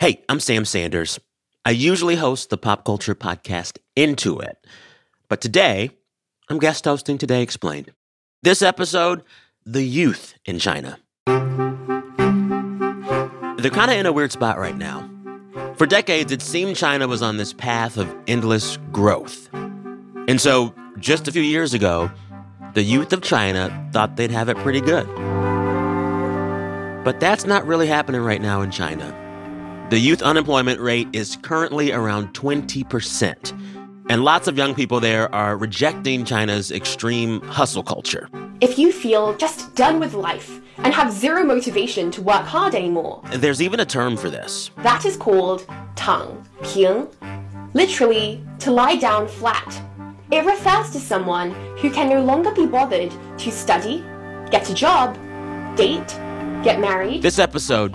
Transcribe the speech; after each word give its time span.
Hey, 0.00 0.22
I'm 0.28 0.38
Sam 0.38 0.64
Sanders. 0.64 1.18
I 1.64 1.72
usually 1.72 2.14
host 2.14 2.50
the 2.50 2.56
pop 2.56 2.84
culture 2.84 3.16
podcast 3.16 3.78
Into 3.96 4.38
It, 4.38 4.64
but 5.28 5.40
today 5.40 5.90
I'm 6.48 6.60
guest 6.60 6.84
hosting 6.84 7.18
Today 7.18 7.42
Explained. 7.42 7.90
This 8.44 8.62
episode, 8.62 9.24
the 9.66 9.82
youth 9.82 10.34
in 10.44 10.60
China. 10.60 11.00
They're 11.26 11.34
kind 13.72 13.90
of 13.90 13.96
in 13.96 14.06
a 14.06 14.12
weird 14.12 14.30
spot 14.30 14.56
right 14.56 14.76
now. 14.76 15.10
For 15.74 15.84
decades, 15.84 16.30
it 16.30 16.42
seemed 16.42 16.76
China 16.76 17.08
was 17.08 17.20
on 17.20 17.36
this 17.36 17.52
path 17.52 17.96
of 17.96 18.14
endless 18.28 18.76
growth. 18.92 19.52
And 19.52 20.40
so, 20.40 20.72
just 21.00 21.26
a 21.26 21.32
few 21.32 21.42
years 21.42 21.74
ago, 21.74 22.08
the 22.74 22.84
youth 22.84 23.12
of 23.12 23.20
China 23.20 23.90
thought 23.92 24.14
they'd 24.14 24.30
have 24.30 24.48
it 24.48 24.58
pretty 24.58 24.80
good. 24.80 25.08
But 27.04 27.18
that's 27.18 27.46
not 27.46 27.66
really 27.66 27.88
happening 27.88 28.20
right 28.20 28.40
now 28.40 28.62
in 28.62 28.70
China. 28.70 29.12
The 29.90 29.98
youth 29.98 30.20
unemployment 30.20 30.80
rate 30.80 31.08
is 31.14 31.36
currently 31.40 31.92
around 31.92 32.34
20%. 32.34 33.58
And 34.10 34.22
lots 34.22 34.46
of 34.46 34.56
young 34.58 34.74
people 34.74 35.00
there 35.00 35.34
are 35.34 35.56
rejecting 35.56 36.24
China's 36.26 36.70
extreme 36.70 37.40
hustle 37.42 37.82
culture. 37.82 38.28
If 38.60 38.78
you 38.78 38.92
feel 38.92 39.34
just 39.36 39.74
done 39.74 39.98
with 39.98 40.12
life 40.14 40.60
and 40.78 40.92
have 40.92 41.10
zero 41.12 41.42
motivation 41.44 42.10
to 42.12 42.22
work 42.22 42.44
hard 42.44 42.74
anymore, 42.74 43.22
There's 43.32 43.62
even 43.62 43.80
a 43.80 43.84
term 43.86 44.16
for 44.16 44.28
this. 44.28 44.70
that 44.82 45.06
is 45.06 45.16
called 45.16 45.66
tang, 45.96 46.44
ping, 46.62 47.06
literally 47.72 48.44
to 48.60 48.70
lie 48.70 48.96
down 48.96 49.26
flat. 49.26 49.82
It 50.30 50.44
refers 50.44 50.90
to 50.90 51.00
someone 51.00 51.52
who 51.78 51.90
can 51.90 52.10
no 52.10 52.22
longer 52.22 52.50
be 52.52 52.66
bothered 52.66 53.12
to 53.38 53.50
study, 53.50 54.04
get 54.50 54.68
a 54.68 54.74
job, 54.74 55.16
date, 55.76 56.08
get 56.62 56.78
married, 56.80 57.22
This 57.22 57.38
episode 57.38 57.94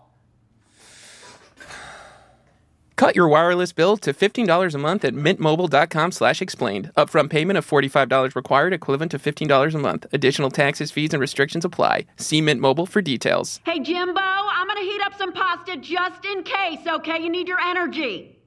Cut 3.01 3.15
your 3.15 3.27
wireless 3.27 3.73
bill 3.73 3.97
to 3.97 4.13
$15 4.13 4.75
a 4.75 4.77
month 4.77 5.03
at 5.05 5.15
mintmobile.com 5.15 6.11
slash 6.11 6.39
explained. 6.39 6.91
Upfront 6.95 7.31
payment 7.31 7.57
of 7.57 7.65
$45 7.65 8.35
required, 8.35 8.73
equivalent 8.73 9.09
to 9.13 9.17
$15 9.17 9.73
a 9.73 9.79
month. 9.79 10.05
Additional 10.13 10.51
taxes, 10.51 10.91
fees, 10.91 11.11
and 11.11 11.19
restrictions 11.19 11.65
apply. 11.65 12.05
See 12.17 12.41
Mint 12.41 12.61
Mobile 12.61 12.85
for 12.85 13.01
details. 13.01 13.59
Hey, 13.65 13.79
Jimbo, 13.79 14.21
I'm 14.21 14.67
gonna 14.67 14.81
heat 14.81 15.01
up 15.03 15.17
some 15.17 15.33
pasta 15.33 15.77
just 15.77 16.23
in 16.25 16.43
case, 16.43 16.85
okay? 16.85 17.19
You 17.19 17.31
need 17.31 17.47
your 17.47 17.59
energy. 17.59 18.37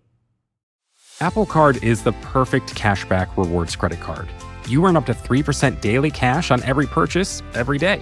Apple 1.19 1.47
Card 1.47 1.83
is 1.83 2.05
the 2.05 2.13
perfect 2.23 2.77
cashback 2.77 3.37
rewards 3.37 3.75
credit 3.75 3.99
card. 3.99 4.29
You 4.69 4.87
earn 4.87 4.97
up 4.97 5.07
to 5.07 5.15
3% 5.15 5.81
daily 5.81 6.13
cash 6.13 6.53
on 6.53 6.63
every 6.63 6.87
purchase 6.87 7.43
every 7.55 7.79
day. 7.79 8.01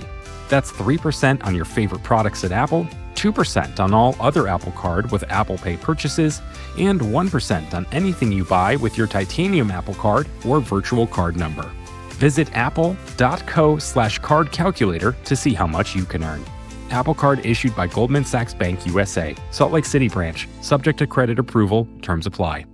That's 0.50 0.70
3% 0.70 1.42
on 1.46 1.54
your 1.54 1.64
favorite 1.64 2.02
products 2.02 2.44
at 2.44 2.52
Apple, 2.52 2.86
2% 3.22 3.78
on 3.78 3.94
all 3.94 4.16
other 4.18 4.48
Apple 4.48 4.72
Card 4.72 5.10
with 5.12 5.22
Apple 5.30 5.56
Pay 5.56 5.76
purchases, 5.76 6.42
and 6.76 7.00
1% 7.00 7.74
on 7.74 7.86
anything 7.92 8.32
you 8.32 8.44
buy 8.44 8.76
with 8.76 8.98
your 8.98 9.06
titanium 9.06 9.70
Apple 9.70 9.94
Card 9.94 10.26
or 10.46 10.60
virtual 10.60 11.06
card 11.06 11.36
number. 11.36 11.70
Visit 12.18 12.54
apple.co 12.56 13.78
slash 13.78 14.18
card 14.18 14.50
calculator 14.50 15.14
to 15.24 15.36
see 15.36 15.54
how 15.54 15.66
much 15.66 15.94
you 15.94 16.04
can 16.04 16.24
earn. 16.24 16.44
Apple 16.90 17.14
Card 17.14 17.44
issued 17.46 17.74
by 17.76 17.86
Goldman 17.86 18.24
Sachs 18.24 18.54
Bank 18.54 18.84
USA, 18.86 19.34
Salt 19.50 19.72
Lake 19.72 19.84
City 19.84 20.08
branch, 20.08 20.48
subject 20.60 20.98
to 20.98 21.06
credit 21.06 21.38
approval, 21.38 21.88
terms 22.02 22.26
apply. 22.26 22.66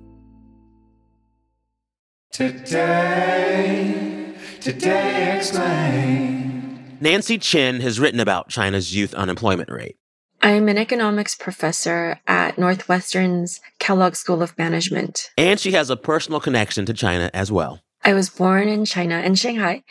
Today, 2.33 4.35
today 4.61 5.37
explain. 5.37 6.99
Nancy 7.01 7.39
Qian 7.39 7.81
has 7.81 7.99
written 7.99 8.21
about 8.21 8.49
China's 8.49 8.95
youth 8.95 9.15
unemployment 9.15 9.71
rate. 9.71 9.97
I'm 10.41 10.69
an 10.69 10.79
economics 10.79 11.35
professor 11.35 12.21
at 12.27 12.59
Northwestern's 12.59 13.61
Kellogg 13.79 14.15
School 14.15 14.43
of 14.43 14.57
Management. 14.57 15.31
And 15.37 15.59
she 15.59 15.73
has 15.73 15.91
a 15.91 15.97
personal 15.97 16.41
connection 16.41 16.87
to 16.87 16.95
China 16.95 17.31
as 17.35 17.51
well. 17.51 17.81
I 18.05 18.15
was 18.15 18.31
born 18.31 18.69
in 18.69 18.85
China, 18.85 19.19
in 19.21 19.35
Shanghai, 19.35 19.83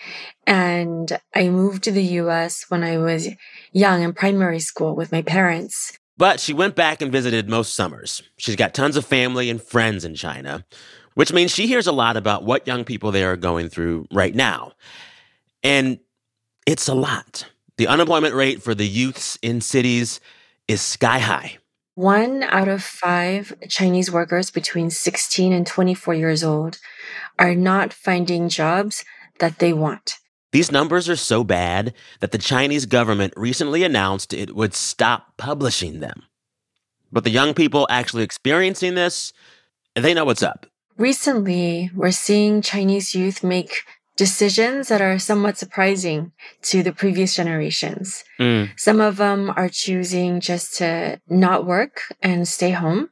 and 0.46 1.19
I 1.36 1.50
moved 1.50 1.84
to 1.84 1.91
the 1.91 2.03
US 2.03 2.66
when 2.69 2.84
I 2.84 2.97
was 2.97 3.28
young 3.74 4.02
in 4.02 4.13
primary 4.13 4.59
school 4.59 4.96
with 4.96 5.12
my 5.12 5.22
parents. 5.22 5.97
But 6.18 6.40
she 6.40 6.53
went 6.53 6.75
back 6.75 7.02
and 7.02 7.12
visited 7.12 7.50
most 7.50 7.75
summers. 7.75 8.24
She's 8.38 8.56
got 8.56 8.74
tons 8.74 8.96
of 8.96 9.06
family 9.06 9.50
and 9.50 9.62
friends 9.62 10.06
in 10.06 10.16
China, 10.16 10.66
which 11.16 11.34
means 11.34 11.52
she 11.52 11.68
hears 11.68 11.88
a 11.88 11.91
lot 11.91 12.16
about 12.16 12.44
what 12.44 12.66
young 12.66 12.86
people 12.86 13.12
there 13.12 13.31
are 13.31 13.38
going 13.38 13.69
through 13.69 14.07
right 14.12 14.34
now. 14.34 14.72
And 15.62 16.00
it's 16.66 16.88
a 16.88 16.96
lot. 16.96 17.46
The 17.75 17.88
unemployment 17.88 18.34
rate 18.34 18.63
for 18.63 18.74
the 18.74 18.88
youths 18.88 19.38
in 19.44 19.62
cities 19.62 20.19
is 20.67 20.81
sky 20.81 21.19
high. 21.19 21.57
One 21.95 22.44
out 22.44 22.67
of 22.67 22.83
five 22.83 23.53
Chinese 23.69 24.11
workers 24.11 24.51
between 24.51 24.89
16 24.89 25.51
and 25.51 25.66
24 25.66 26.13
years 26.13 26.44
old 26.44 26.78
are 27.39 27.55
not 27.55 27.94
finding 27.94 28.50
jobs 28.50 29.03
that 29.39 29.59
they 29.59 29.73
want. 29.73 30.17
These 30.51 30.72
numbers 30.72 31.09
are 31.09 31.16
so 31.16 31.44
bad 31.44 31.94
that 32.19 32.31
the 32.31 32.38
Chinese 32.38 32.85
government 32.85 33.33
recently 33.35 33.83
announced 33.83 34.33
it 34.33 34.56
would 34.56 34.73
stop 34.73 35.38
publishing 35.38 36.00
them. 36.00 36.23
But 37.11 37.23
the 37.23 37.29
young 37.29 37.53
people 37.53 37.88
actually 37.89 38.23
experiencing 38.23 38.95
this, 38.95 39.33
they 39.95 40.13
know 40.13 40.25
what's 40.25 40.44
up. 40.44 40.67
Recently, 40.97 41.91
we're 41.95 42.11
seeing 42.11 42.61
Chinese 42.61 43.13
youth 43.13 43.44
make 43.44 43.83
decisions 44.17 44.89
that 44.89 45.01
are 45.01 45.19
somewhat 45.19 45.57
surprising 45.57 46.31
to 46.63 46.83
the 46.83 46.91
previous 46.91 47.35
generations. 47.35 48.23
Mm. 48.39 48.72
Some 48.78 49.00
of 49.00 49.17
them 49.17 49.53
are 49.55 49.69
choosing 49.69 50.41
just 50.41 50.75
to 50.78 51.22
not 51.29 51.66
work 51.66 52.01
and 52.22 52.47
stay 52.47 52.72
home. 52.72 53.09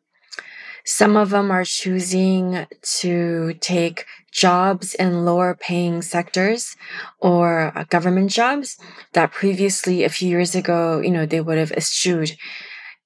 Some 0.84 1.16
of 1.16 1.30
them 1.30 1.50
are 1.50 1.66
choosing 1.66 2.68
to 3.00 3.54
take 3.60 4.06
jobs 4.32 4.94
in 4.94 5.26
lower 5.26 5.56
paying 5.56 6.02
sectors 6.02 6.76
or 7.20 7.72
uh, 7.76 7.86
government 7.86 8.30
jobs 8.30 8.78
that 9.14 9.32
previously, 9.32 10.04
a 10.04 10.10
few 10.10 10.30
years 10.30 10.54
ago, 10.54 11.00
you 11.00 11.10
know, 11.10 11.26
they 11.26 11.42
would 11.42 11.58
have 11.58 11.72
eschewed 11.72 12.36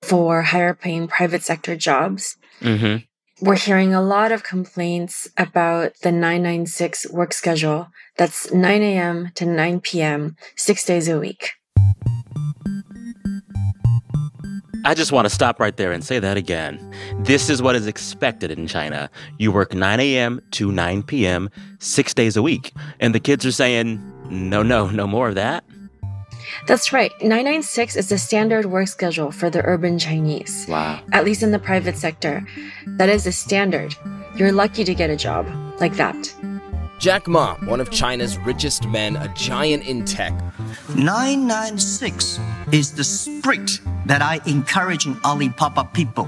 for 0.02 0.42
higher 0.42 0.74
paying 0.74 1.08
private 1.08 1.44
sector 1.44 1.76
jobs. 1.76 2.36
Mm-hmm. 2.62 3.06
We're 3.42 3.56
hearing 3.56 3.94
a 3.94 4.02
lot 4.02 4.34
of 4.34 4.44
complaints 4.44 5.30
about 5.38 5.94
the 6.04 6.12
996 6.12 7.10
work 7.12 7.32
schedule. 7.32 7.88
That's 8.18 8.52
9 8.52 8.82
a.m. 8.82 9.32
to 9.36 9.46
9 9.46 9.80
p.m., 9.80 10.36
six 10.58 10.84
days 10.84 11.08
a 11.08 11.18
week. 11.18 11.54
I 14.84 14.94
just 14.94 15.14
want 15.14 15.26
to 15.26 15.30
stop 15.30 15.58
right 15.60 15.76
there 15.78 15.94
and 15.94 16.04
say 16.04 16.20
that 16.20 16.36
again. 16.36 16.94
This 17.20 17.50
is 17.50 17.62
what 17.62 17.78
is 17.78 17.88
expected 17.88 18.52
in 18.52 18.68
China. 18.68 19.10
You 19.38 19.54
work 19.54 19.74
9 19.74 20.00
a.m. 20.02 20.42
to 20.52 20.72
9 20.72 21.04
p.m., 21.04 21.50
six 21.80 22.14
days 22.14 22.36
a 22.36 22.42
week. 22.42 22.74
And 23.00 23.16
the 23.16 23.22
kids 23.22 23.46
are 23.46 23.54
saying, 23.54 24.02
no, 24.30 24.64
no, 24.64 24.90
no 24.90 25.08
more 25.08 25.30
of 25.30 25.36
that. 25.36 25.64
That's 26.68 26.92
right. 26.94 27.12
996 27.22 27.96
is 27.96 28.10
the 28.10 28.18
standard 28.18 28.66
work 28.66 28.88
schedule 28.88 29.32
for 29.32 29.50
the 29.50 29.62
urban 29.66 29.98
Chinese, 30.00 30.66
Wow. 30.68 31.00
at 31.12 31.26
least 31.26 31.44
in 31.44 31.52
the 31.52 31.60
private 31.60 31.98
sector. 31.98 32.46
That 32.86 33.10
is 33.10 33.24
the 33.24 33.32
standard. 33.32 33.96
You're 34.36 34.52
lucky 34.52 34.84
to 34.84 34.94
get 34.96 35.10
a 35.10 35.16
job 35.16 35.48
like 35.80 35.96
that. 35.96 36.34
Jack 37.00 37.28
Ma, 37.28 37.56
one 37.64 37.80
of 37.80 37.90
China's 37.92 38.38
richest 38.40 38.86
men, 38.88 39.16
a 39.16 39.30
giant 39.34 39.88
in 39.88 40.04
tech, 40.04 40.34
996 40.96 42.40
is 42.74 42.92
the 42.94 43.04
spirit 43.04 43.80
that 44.06 44.22
I 44.22 44.42
encourage 44.46 45.06
in 45.06 45.18
Alibaba 45.24 45.86
people. 45.94 46.28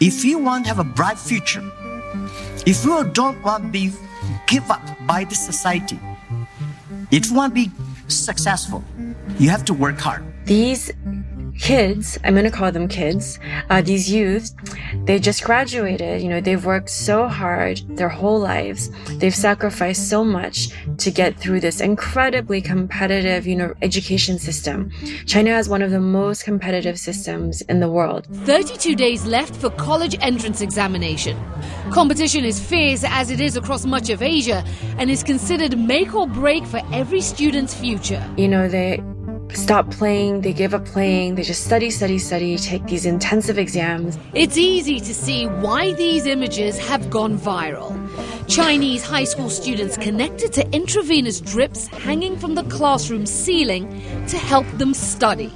If 0.00 0.24
you 0.24 0.38
want 0.38 0.64
to 0.64 0.68
have 0.68 0.78
a 0.78 0.84
bright 0.84 1.18
future, 1.18 1.62
if 2.66 2.84
you 2.84 3.04
don't 3.12 3.42
want 3.42 3.64
to 3.64 3.68
be 3.70 3.90
give 4.46 4.70
up 4.70 4.82
by 5.06 5.24
the 5.24 5.34
society, 5.34 5.98
if 7.10 7.28
you 7.30 7.34
want 7.36 7.54
to 7.54 7.66
be 7.66 7.70
successful, 8.06 8.84
you 9.42 9.50
have 9.50 9.64
to 9.64 9.74
work 9.74 9.98
hard. 9.98 10.22
These 10.46 10.92
kids, 11.58 12.18
I'm 12.24 12.34
going 12.34 12.44
to 12.44 12.50
call 12.50 12.72
them 12.72 12.88
kids, 12.88 13.38
uh, 13.70 13.82
these 13.82 14.10
youth, 14.10 14.54
they 15.04 15.18
just 15.18 15.44
graduated. 15.44 16.22
You 16.22 16.28
know, 16.28 16.40
they've 16.40 16.64
worked 16.64 16.90
so 16.90 17.28
hard 17.28 17.80
their 17.96 18.08
whole 18.08 18.38
lives. 18.38 18.90
They've 19.18 19.34
sacrificed 19.34 20.08
so 20.08 20.24
much 20.24 20.68
to 20.98 21.10
get 21.10 21.38
through 21.38 21.60
this 21.60 21.80
incredibly 21.80 22.60
competitive, 22.60 23.46
you 23.46 23.56
know, 23.56 23.74
education 23.82 24.38
system. 24.38 24.90
China 25.26 25.50
has 25.50 25.68
one 25.68 25.82
of 25.82 25.90
the 25.90 26.00
most 26.00 26.44
competitive 26.44 26.98
systems 26.98 27.62
in 27.62 27.80
the 27.80 27.90
world. 27.90 28.26
32 28.44 28.94
days 28.94 29.26
left 29.26 29.54
for 29.56 29.70
college 29.70 30.16
entrance 30.20 30.60
examination. 30.60 31.36
Competition 31.90 32.44
is 32.44 32.60
fierce 32.60 33.04
as 33.04 33.30
it 33.30 33.40
is 33.40 33.56
across 33.56 33.84
much 33.84 34.08
of 34.08 34.22
Asia 34.22 34.64
and 34.98 35.10
is 35.10 35.22
considered 35.22 35.76
make 35.76 36.14
or 36.14 36.26
break 36.26 36.64
for 36.64 36.80
every 36.92 37.20
student's 37.20 37.74
future. 37.74 38.24
You 38.36 38.48
know, 38.48 38.68
they 38.68 39.02
stop 39.56 39.90
playing, 39.90 40.40
they 40.40 40.52
give 40.52 40.74
up 40.74 40.84
playing, 40.84 41.34
they 41.34 41.42
just 41.42 41.64
study, 41.64 41.90
study, 41.90 42.18
study, 42.18 42.56
take 42.56 42.84
these 42.86 43.06
intensive 43.06 43.58
exams. 43.58 44.18
It's 44.34 44.56
easy 44.56 45.00
to 45.00 45.14
see 45.14 45.46
why 45.46 45.92
these 45.94 46.26
images 46.26 46.78
have 46.78 47.10
gone 47.10 47.38
viral. 47.38 47.92
Chinese 48.48 49.02
high 49.04 49.24
school 49.24 49.48
students 49.48 49.96
connected 49.96 50.52
to 50.54 50.68
intravenous 50.72 51.40
drips 51.40 51.86
hanging 51.86 52.36
from 52.36 52.54
the 52.54 52.64
classroom 52.64 53.26
ceiling 53.26 53.88
to 54.26 54.36
help 54.36 54.66
them 54.78 54.94
study. 54.94 55.50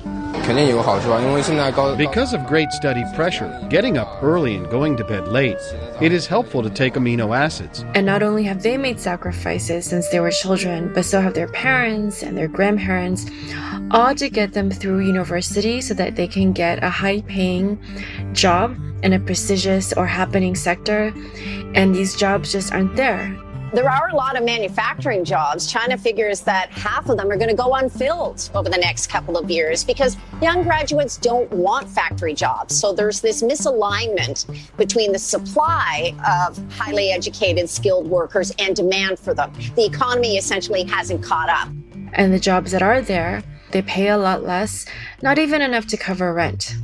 Because 1.96 2.32
of 2.32 2.46
great 2.46 2.70
study 2.70 3.02
pressure, 3.16 3.66
getting 3.68 3.98
up 3.98 4.22
early 4.22 4.54
and 4.54 4.70
going 4.70 4.96
to 4.96 5.04
bed 5.04 5.26
late, 5.26 5.58
it 6.00 6.12
is 6.12 6.26
helpful 6.26 6.62
to 6.62 6.70
take 6.70 6.94
amino 6.94 7.36
acids. 7.36 7.84
And 7.96 8.06
not 8.06 8.22
only 8.22 8.44
have 8.44 8.62
they 8.62 8.76
made 8.76 9.00
sacrifices 9.00 9.86
since 9.86 10.08
they 10.08 10.20
were 10.20 10.30
children, 10.30 10.92
but 10.94 11.04
so 11.04 11.20
have 11.20 11.34
their 11.34 11.48
parents 11.48 12.22
and 12.22 12.38
their 12.38 12.46
grandparents, 12.46 13.26
all 13.90 14.14
to 14.14 14.30
get 14.30 14.52
them 14.52 14.70
through 14.70 15.00
university 15.00 15.80
so 15.80 15.94
that 15.94 16.14
they 16.14 16.28
can 16.28 16.52
get 16.52 16.82
a 16.84 16.90
high 16.90 17.22
paying 17.22 17.76
job 18.32 18.76
in 19.02 19.14
a 19.14 19.18
prestigious 19.18 19.92
or 19.94 20.06
happening 20.06 20.54
sector. 20.54 21.12
And 21.74 21.92
these 21.92 22.14
jobs 22.14 22.52
just 22.52 22.72
aren't 22.72 22.94
there. 22.94 23.36
There 23.72 23.90
are 23.90 24.08
a 24.08 24.14
lot 24.14 24.36
of 24.36 24.44
manufacturing 24.44 25.24
jobs. 25.24 25.70
China 25.70 25.98
figures 25.98 26.40
that 26.42 26.70
half 26.70 27.08
of 27.08 27.16
them 27.16 27.30
are 27.30 27.36
going 27.36 27.50
to 27.50 27.54
go 27.54 27.74
unfilled 27.74 28.48
over 28.54 28.68
the 28.68 28.78
next 28.78 29.08
couple 29.08 29.36
of 29.36 29.50
years 29.50 29.82
because 29.82 30.16
young 30.40 30.62
graduates 30.62 31.16
don't 31.16 31.50
want 31.50 31.88
factory 31.88 32.32
jobs. 32.32 32.78
So 32.78 32.92
there's 32.92 33.20
this 33.20 33.42
misalignment 33.42 34.46
between 34.76 35.12
the 35.12 35.18
supply 35.18 36.14
of 36.26 36.56
highly 36.72 37.10
educated, 37.10 37.68
skilled 37.68 38.06
workers 38.06 38.52
and 38.58 38.74
demand 38.76 39.18
for 39.18 39.34
them. 39.34 39.52
The 39.74 39.84
economy 39.84 40.36
essentially 40.36 40.84
hasn't 40.84 41.22
caught 41.24 41.48
up. 41.48 41.68
And 42.12 42.32
the 42.32 42.38
jobs 42.38 42.70
that 42.70 42.82
are 42.82 43.02
there, 43.02 43.42
they 43.72 43.82
pay 43.82 44.08
a 44.08 44.16
lot 44.16 44.44
less, 44.44 44.86
not 45.22 45.38
even 45.38 45.60
enough 45.60 45.86
to 45.88 45.96
cover 45.96 46.32
rent. 46.32 46.76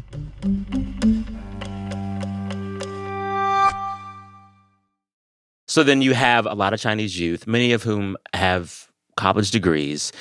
So 5.73 5.83
then 5.83 6.03
you 6.03 6.13
have 6.13 6.45
a 6.45 6.53
lot 6.53 6.75
of 6.75 6.81
Chinese 6.81 7.19
youth, 7.19 7.47
many 7.47 7.73
of 7.73 7.83
whom 7.83 8.19
have 8.35 8.91
college 9.17 9.51
degrees. 9.51 10.13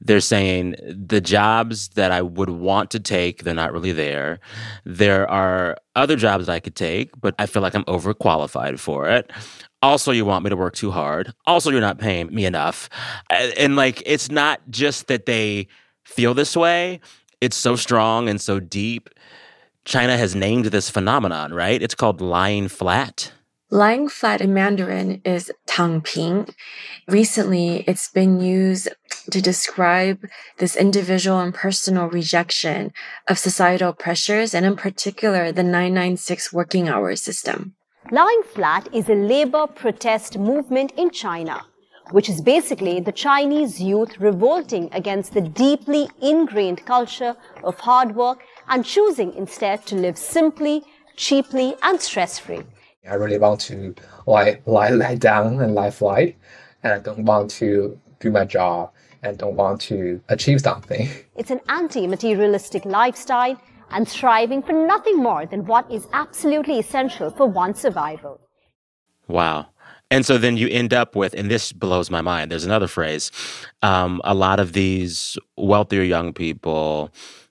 They're 0.00 0.20
saying 0.20 0.76
the 0.86 1.20
jobs 1.20 1.88
that 1.96 2.12
I 2.12 2.22
would 2.22 2.50
want 2.50 2.92
to 2.92 3.00
take, 3.00 3.42
they're 3.42 3.52
not 3.52 3.72
really 3.72 3.90
there. 3.90 4.38
There 4.84 5.28
are 5.28 5.76
other 5.96 6.14
jobs 6.14 6.46
that 6.46 6.52
I 6.52 6.60
could 6.60 6.76
take, 6.76 7.20
but 7.20 7.34
I 7.36 7.46
feel 7.46 7.62
like 7.62 7.74
I'm 7.74 7.82
overqualified 7.86 8.78
for 8.78 9.08
it. 9.08 9.32
Also, 9.82 10.12
you 10.12 10.24
want 10.24 10.44
me 10.44 10.50
to 10.50 10.56
work 10.56 10.76
too 10.76 10.92
hard. 10.92 11.34
Also, 11.46 11.72
you're 11.72 11.80
not 11.80 11.98
paying 11.98 12.32
me 12.32 12.46
enough. 12.46 12.88
And, 13.58 13.74
like, 13.74 14.04
it's 14.06 14.30
not 14.30 14.60
just 14.70 15.08
that 15.08 15.26
they 15.26 15.66
feel 16.04 16.32
this 16.32 16.56
way, 16.56 17.00
it's 17.40 17.56
so 17.56 17.74
strong 17.74 18.28
and 18.28 18.40
so 18.40 18.60
deep. 18.60 19.10
China 19.84 20.16
has 20.16 20.36
named 20.36 20.66
this 20.66 20.88
phenomenon, 20.88 21.52
right? 21.52 21.82
It's 21.82 21.96
called 21.96 22.20
lying 22.20 22.68
flat. 22.68 23.32
Lying 23.72 24.10
flat 24.10 24.42
in 24.42 24.52
Mandarin 24.52 25.22
is 25.24 25.50
tangping. 25.66 26.54
Recently, 27.08 27.84
it's 27.86 28.06
been 28.06 28.38
used 28.38 28.90
to 29.30 29.40
describe 29.40 30.18
this 30.58 30.76
individual 30.76 31.40
and 31.40 31.54
personal 31.54 32.10
rejection 32.10 32.92
of 33.28 33.38
societal 33.38 33.94
pressures, 33.94 34.52
and 34.52 34.66
in 34.66 34.76
particular, 34.76 35.52
the 35.52 35.62
996 35.62 36.52
working 36.52 36.90
hour 36.90 37.16
system. 37.16 37.74
Lying 38.10 38.42
flat 38.42 38.90
is 38.92 39.08
a 39.08 39.14
labor 39.14 39.66
protest 39.66 40.36
movement 40.36 40.92
in 40.98 41.10
China, 41.10 41.62
which 42.10 42.28
is 42.28 42.42
basically 42.42 43.00
the 43.00 43.10
Chinese 43.10 43.80
youth 43.80 44.20
revolting 44.20 44.90
against 44.92 45.32
the 45.32 45.40
deeply 45.40 46.10
ingrained 46.20 46.84
culture 46.84 47.34
of 47.64 47.80
hard 47.80 48.14
work 48.14 48.44
and 48.68 48.84
choosing 48.84 49.32
instead 49.32 49.86
to 49.86 49.94
live 49.94 50.18
simply, 50.18 50.82
cheaply, 51.16 51.74
and 51.82 52.02
stress 52.02 52.38
free. 52.38 52.64
I 53.08 53.14
really 53.14 53.38
want 53.38 53.60
to 53.62 53.94
lie, 54.26 54.60
lie, 54.66 54.88
lie 55.04 55.16
down 55.16 55.60
and 55.60 55.74
lie 55.74 55.90
flat, 55.90 56.34
and 56.82 56.92
I 56.92 56.98
don't 56.98 57.24
want 57.24 57.50
to 57.52 57.98
do 58.20 58.30
my 58.30 58.44
job 58.44 58.92
and 59.22 59.38
don't 59.38 59.56
want 59.56 59.80
to 59.82 60.20
achieve 60.28 60.60
something. 60.60 61.08
It's 61.36 61.50
an 61.50 61.60
anti 61.68 62.06
materialistic 62.06 62.84
lifestyle 62.84 63.60
and 63.90 64.06
thriving 64.06 64.62
for 64.62 64.72
nothing 64.72 65.16
more 65.16 65.46
than 65.46 65.66
what 65.66 65.90
is 65.90 66.06
absolutely 66.12 66.78
essential 66.78 67.30
for 67.30 67.46
one's 67.46 67.80
survival. 67.80 68.40
Wow. 69.28 69.66
And 70.10 70.26
so 70.26 70.36
then 70.38 70.56
you 70.56 70.68
end 70.68 70.92
up 70.92 71.16
with, 71.16 71.34
and 71.34 71.50
this 71.50 71.72
blows 71.72 72.10
my 72.10 72.20
mind, 72.20 72.50
there's 72.50 72.66
another 72.66 72.86
phrase. 72.86 73.30
Um, 73.80 74.20
a 74.24 74.34
lot 74.34 74.60
of 74.60 74.74
these 74.74 75.38
wealthier 75.56 76.02
young 76.02 76.34
people 76.34 77.10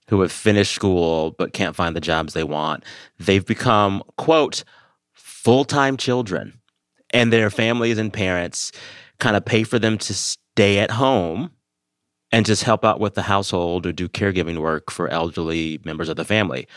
who 0.09 0.21
have 0.21 0.31
finished 0.31 0.73
school 0.73 1.31
but 1.31 1.53
can't 1.53 1.75
find 1.75 1.95
the 1.95 2.01
jobs 2.01 2.33
they 2.33 2.43
want, 2.43 2.83
they've 3.19 3.45
become, 3.45 4.03
quote, 4.17 4.63
full 5.43 5.65
time 5.65 5.97
children. 5.97 6.53
And 7.13 7.33
their 7.33 7.49
families 7.49 7.97
and 7.97 8.13
parents 8.13 8.71
kind 9.19 9.35
of 9.35 9.43
pay 9.43 9.63
for 9.63 9.79
them 9.79 9.97
to 9.97 10.13
stay 10.13 10.79
at 10.79 10.91
home 10.91 11.51
and 12.31 12.45
just 12.45 12.63
help 12.63 12.85
out 12.85 12.99
with 13.01 13.15
the 13.15 13.23
household 13.23 13.85
or 13.85 13.91
do 13.91 14.07
caregiving 14.07 14.59
work 14.59 14.89
for 14.89 15.09
elderly 15.09 15.81
members 15.83 16.07
of 16.07 16.15
the 16.15 16.23
family. 16.23 16.67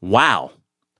Wow. 0.00 0.50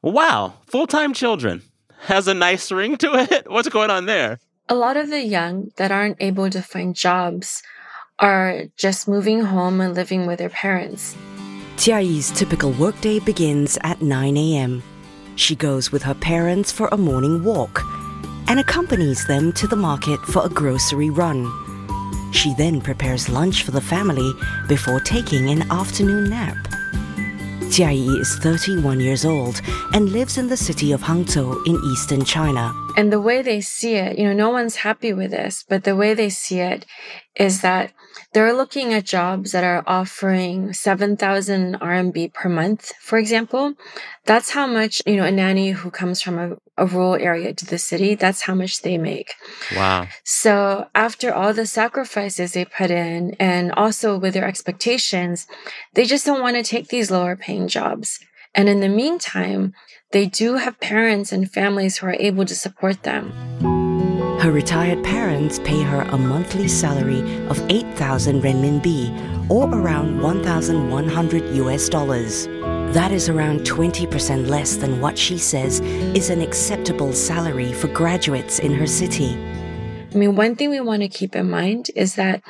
Wow. 0.02 0.54
Full 0.66 0.86
time 0.86 1.12
children 1.12 1.62
has 2.02 2.28
a 2.28 2.34
nice 2.34 2.70
ring 2.70 2.96
to 2.98 3.14
it. 3.14 3.50
What's 3.50 3.68
going 3.68 3.90
on 3.90 4.06
there? 4.06 4.38
A 4.68 4.74
lot 4.74 4.96
of 4.96 5.10
the 5.10 5.20
young 5.20 5.70
that 5.76 5.90
aren't 5.90 6.18
able 6.20 6.48
to 6.50 6.62
find 6.62 6.94
jobs 6.94 7.62
are 8.18 8.64
just 8.76 9.08
moving 9.08 9.42
home 9.42 9.80
and 9.80 9.94
living 9.94 10.26
with 10.26 10.38
their 10.38 10.50
parents. 10.50 11.16
Jiayi's 11.76 12.30
typical 12.30 12.70
workday 12.72 13.18
begins 13.18 13.76
at 13.82 14.00
9 14.00 14.36
a.m. 14.36 14.82
She 15.36 15.56
goes 15.56 15.90
with 15.90 16.02
her 16.02 16.14
parents 16.14 16.70
for 16.70 16.88
a 16.88 16.96
morning 16.96 17.42
walk 17.42 17.82
and 18.48 18.60
accompanies 18.60 19.26
them 19.26 19.52
to 19.54 19.66
the 19.66 19.76
market 19.76 20.20
for 20.20 20.44
a 20.44 20.48
grocery 20.48 21.10
run. 21.10 21.50
She 22.32 22.54
then 22.54 22.80
prepares 22.80 23.28
lunch 23.28 23.62
for 23.62 23.70
the 23.70 23.80
family 23.80 24.32
before 24.68 25.00
taking 25.00 25.50
an 25.50 25.70
afternoon 25.70 26.30
nap. 26.30 26.56
Jiayi 27.74 28.20
is 28.20 28.36
31 28.36 29.00
years 29.00 29.24
old 29.24 29.60
and 29.92 30.12
lives 30.12 30.38
in 30.38 30.46
the 30.46 30.56
city 30.56 30.92
of 30.92 31.00
Hangzhou 31.00 31.66
in 31.66 31.74
eastern 31.90 32.24
China. 32.24 32.72
And 32.96 33.12
the 33.12 33.20
way 33.20 33.42
they 33.42 33.60
see 33.60 33.96
it, 33.96 34.16
you 34.16 34.28
know, 34.28 34.32
no 34.32 34.50
one's 34.50 34.76
happy 34.76 35.12
with 35.12 35.32
this, 35.32 35.64
but 35.68 35.82
the 35.82 35.96
way 35.96 36.14
they 36.14 36.30
see 36.30 36.60
it 36.60 36.86
is 37.34 37.62
that 37.62 37.92
they're 38.32 38.52
looking 38.52 38.92
at 38.92 39.04
jobs 39.04 39.50
that 39.50 39.64
are 39.64 39.82
offering 39.88 40.72
7,000 40.72 41.74
RMB 41.80 42.32
per 42.32 42.48
month, 42.48 42.92
for 43.00 43.18
example. 43.18 43.74
That's 44.24 44.50
how 44.50 44.68
much, 44.68 45.02
you 45.04 45.16
know, 45.16 45.24
a 45.24 45.32
nanny 45.32 45.72
who 45.72 45.90
comes 45.90 46.22
from 46.22 46.38
a, 46.38 46.56
a 46.76 46.86
rural 46.86 47.14
area 47.14 47.54
to 47.54 47.66
the 47.66 47.78
city, 47.78 48.14
that's 48.14 48.42
how 48.42 48.54
much 48.54 48.82
they 48.82 48.98
make. 48.98 49.34
Wow. 49.76 50.08
So 50.24 50.88
after 50.94 51.32
all 51.32 51.54
the 51.54 51.66
sacrifices 51.66 52.52
they 52.52 52.64
put 52.64 52.90
in 52.90 53.36
and 53.38 53.72
also 53.72 54.18
with 54.18 54.34
their 54.34 54.46
expectations, 54.46 55.46
they 55.94 56.04
just 56.04 56.26
don't 56.26 56.42
want 56.42 56.56
to 56.56 56.62
take 56.62 56.88
these 56.88 57.10
lower 57.10 57.36
paying 57.36 57.68
jobs. 57.68 58.18
And 58.54 58.68
in 58.68 58.80
the 58.80 58.88
meantime, 58.88 59.74
they 60.12 60.26
do 60.26 60.54
have 60.54 60.78
parents 60.80 61.32
and 61.32 61.50
families 61.50 61.98
who 61.98 62.06
are 62.06 62.16
able 62.18 62.44
to 62.44 62.54
support 62.54 63.02
them. 63.02 63.32
Her 64.40 64.52
retired 64.52 65.02
parents 65.02 65.58
pay 65.60 65.80
her 65.82 66.02
a 66.02 66.18
monthly 66.18 66.68
salary 66.68 67.46
of 67.46 67.58
8,000 67.70 68.42
renminbi 68.42 69.50
or 69.50 69.68
around 69.68 70.20
1,100 70.20 71.56
US 71.56 71.88
dollars. 71.88 72.46
That 72.94 73.10
is 73.10 73.28
around 73.28 73.60
20% 73.60 74.48
less 74.48 74.76
than 74.76 75.00
what 75.00 75.18
she 75.18 75.36
says 75.36 75.80
is 75.80 76.30
an 76.30 76.40
acceptable 76.40 77.12
salary 77.12 77.72
for 77.72 77.88
graduates 77.88 78.60
in 78.60 78.72
her 78.72 78.86
city. 78.86 79.34
I 80.12 80.16
mean, 80.16 80.36
one 80.36 80.54
thing 80.54 80.70
we 80.70 80.78
want 80.80 81.02
to 81.02 81.08
keep 81.08 81.34
in 81.34 81.50
mind 81.50 81.90
is 81.96 82.14
that 82.14 82.42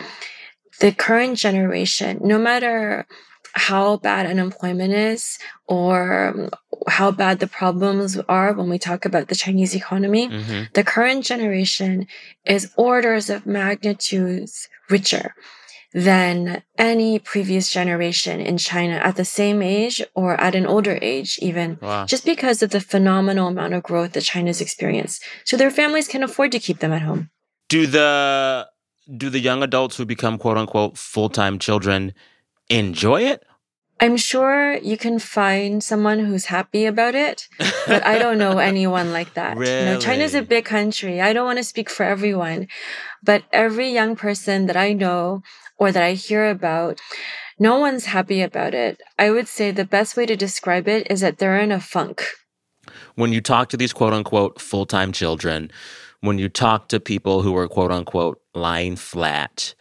the 0.81 0.93
current 0.93 1.39
generation, 1.39 2.21
no 2.23 2.39
matter 2.39 3.07
how 3.55 3.97
bad 3.97 4.27
unemployment 4.27 4.93
is 4.93 5.39
or 5.67 6.51
how 6.89 7.11
bad 7.11 7.39
the 7.39 7.47
problems 7.47 8.19
are 8.29 8.53
when 8.53 8.69
we 8.69 8.79
talk 8.79 9.07
about 9.07 9.29
the 9.29 9.35
Chinese 9.35 9.75
economy, 9.75 10.29
Mm-hmm. 10.29 10.65
the 10.75 10.85
current 10.85 11.25
generation 11.25 12.07
is 12.45 12.71
orders 12.77 13.31
of 13.31 13.47
magnitudes 13.47 14.69
richer. 14.91 15.35
Than 15.95 16.63
any 16.77 17.21
previous 17.21 17.71
generation 17.71 18.41
in 18.41 18.59
China 18.59 18.95
at 18.97 19.15
the 19.15 19.25
same 19.25 19.63
age 19.63 20.03
or 20.15 20.39
at 20.41 20.57
an 20.57 20.67
older 20.67 20.99
age, 21.01 21.39
even 21.41 21.79
Wow. 21.81 22.05
just 22.05 22.25
because 22.25 22.63
of 22.63 22.71
the 22.71 22.81
phenomenal 22.81 23.47
amount 23.49 23.75
of 23.75 23.85
growth 23.85 24.13
that 24.13 24.23
China's 24.25 24.61
experienced. 24.61 25.23
So 25.45 25.57
their 25.57 25.71
families 25.71 26.09
can 26.09 26.25
afford 26.25 26.51
to 26.53 26.59
keep 26.59 26.81
them 26.81 26.93
at 26.93 27.03
home. 27.03 27.31
Do 27.69 27.87
the 27.87 28.67
do 29.17 29.31
the 29.31 29.39
young 29.39 29.63
adults 29.63 29.97
who 29.97 30.05
become 30.05 30.37
quote 30.39 30.57
unquote 30.59 30.99
full 30.99 31.29
time 31.29 31.59
children 31.59 32.13
enjoy 32.69 33.23
it? 33.23 33.45
I'm 34.01 34.17
sure 34.17 34.75
you 34.79 34.97
can 34.99 35.21
find 35.21 35.83
someone 35.83 36.19
who's 36.19 36.47
happy 36.47 36.85
about 36.85 37.15
it, 37.15 37.47
but 37.87 38.05
I 38.05 38.19
don't 38.19 38.39
know 38.39 38.59
anyone 38.71 39.13
like 39.13 39.35
that. 39.35 39.57
You 39.57 39.87
know, 39.87 40.01
China's 40.01 40.35
a 40.35 40.43
big 40.43 40.65
country. 40.65 41.21
I 41.21 41.33
don't 41.33 41.47
want 41.47 41.59
to 41.59 41.65
speak 41.65 41.89
for 41.89 42.03
everyone, 42.03 42.67
but 43.23 43.45
every 43.53 43.91
young 43.93 44.17
person 44.17 44.67
that 44.67 44.77
I 44.77 44.93
know 44.95 45.43
or 45.78 45.93
that 45.93 46.02
I 46.02 46.12
hear 46.12 46.49
about, 46.49 47.00
no 47.59 47.78
one's 47.78 48.07
happy 48.07 48.43
about 48.43 48.75
it. 48.75 49.00
I 49.19 49.31
would 49.31 49.49
say 49.49 49.71
the 49.71 49.85
best 49.85 50.16
way 50.16 50.26
to 50.26 50.37
describe 50.37 50.88
it 50.88 51.11
is 51.11 51.21
that 51.21 51.38
they're 51.38 51.61
in 51.61 51.73
a 51.73 51.81
funk. 51.81 52.25
When 53.14 53.33
you 53.33 53.40
talk 53.40 53.69
to 53.71 53.76
these 53.76 53.93
quote 53.93 54.12
unquote 54.12 54.61
full 54.61 54.87
time 54.87 55.12
children, 55.12 55.71
when 56.21 56.38
you 56.38 56.49
talk 56.49 56.88
to 56.88 57.00
people 57.00 57.43
who 57.43 57.57
are 57.57 57.69
quote 57.69 57.90
unquote 57.90 58.40
lying 58.54 58.97
flat, 58.97 59.75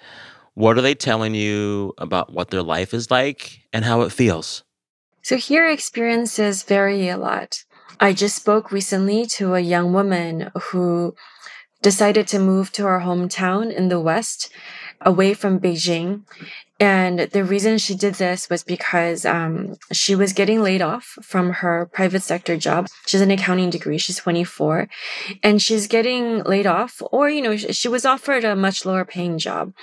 what 0.54 0.78
are 0.78 0.82
they 0.82 0.96
telling 0.96 1.34
you 1.34 1.94
about 1.98 2.32
what 2.32 2.52
their 2.52 2.62
life 2.62 2.94
is 2.94 3.10
like 3.10 3.62
and 3.74 3.84
how 3.86 4.02
it 4.02 4.12
feels? 4.12 4.64
So 5.24 5.38
here 5.38 5.70
experiences 5.70 6.64
vary 6.64 7.08
a 7.10 7.18
lot. 7.18 7.64
I 8.00 8.14
just 8.14 8.36
spoke 8.36 8.72
recently 8.72 9.26
to 9.38 9.56
a 9.56 9.60
young 9.62 9.94
woman 9.94 10.52
who 10.62 11.16
decided 11.82 12.28
to 12.28 12.40
move 12.40 12.72
to 12.74 12.84
her 12.84 13.00
hometown 13.00 13.74
in 13.74 13.90
the 13.90 14.00
West, 14.00 14.52
away 15.06 15.34
from 15.34 15.60
Beijing. 15.60 16.24
And 16.80 17.20
the 17.20 17.46
reason 17.46 17.78
she 17.78 17.96
did 17.96 18.16
this 18.16 18.50
was 18.50 18.64
because 18.64 19.26
um, 19.26 19.76
she 19.92 20.16
was 20.16 20.34
getting 20.34 20.62
laid 20.62 20.82
off 20.82 21.16
from 21.22 21.52
her 21.52 21.90
private 21.94 22.24
sector 22.24 22.58
job. 22.58 22.88
She's 23.06 23.22
an 23.22 23.32
accounting 23.32 23.70
degree. 23.70 23.98
She's 23.98 24.18
24 24.18 24.90
and 25.44 25.62
she's 25.62 25.88
getting 25.88 26.44
laid 26.44 26.66
off 26.66 27.02
or, 27.12 27.30
you 27.30 27.42
know, 27.42 27.56
she 27.56 27.88
was 27.88 28.06
offered 28.06 28.44
a 28.44 28.56
much 28.56 28.86
lower 28.86 29.06
paying 29.06 29.38
job, 29.38 29.74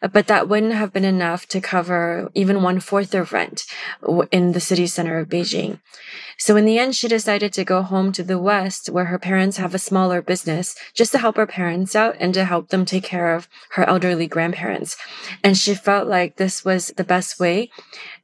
but 0.00 0.28
that 0.28 0.48
wouldn't 0.48 0.72
have 0.72 0.92
been 0.92 1.04
enough 1.04 1.46
to 1.48 1.60
cover 1.60 2.30
even 2.34 2.62
one 2.62 2.80
fourth 2.80 3.14
of 3.14 3.32
rent 3.32 3.64
in 4.30 4.52
the 4.52 4.60
city 4.60 4.86
center 4.86 5.18
of 5.18 5.28
Beijing. 5.28 5.80
So 6.40 6.54
in 6.56 6.64
the 6.64 6.78
end, 6.78 6.94
she 6.94 7.08
decided 7.08 7.52
to 7.54 7.64
go 7.64 7.82
home 7.82 8.12
to 8.12 8.22
the 8.22 8.38
West 8.38 8.88
where 8.88 9.06
her 9.06 9.18
parents 9.18 9.56
have 9.56 9.74
a 9.74 9.78
smaller 9.78 10.22
business 10.22 10.76
just 10.94 11.10
to 11.12 11.18
help 11.18 11.36
her 11.36 11.48
parents 11.48 11.96
out 11.96 12.14
and 12.20 12.32
to 12.34 12.44
help 12.44 12.68
them 12.68 12.84
take 12.84 13.02
care 13.02 13.34
of 13.34 13.48
her 13.72 13.84
elderly 13.88 14.28
grandparents. 14.28 14.96
And 15.42 15.58
she 15.58 15.74
felt 15.74 16.06
like 16.06 16.36
this 16.36 16.64
was 16.64 16.92
the 16.96 17.02
best 17.02 17.40
way 17.40 17.70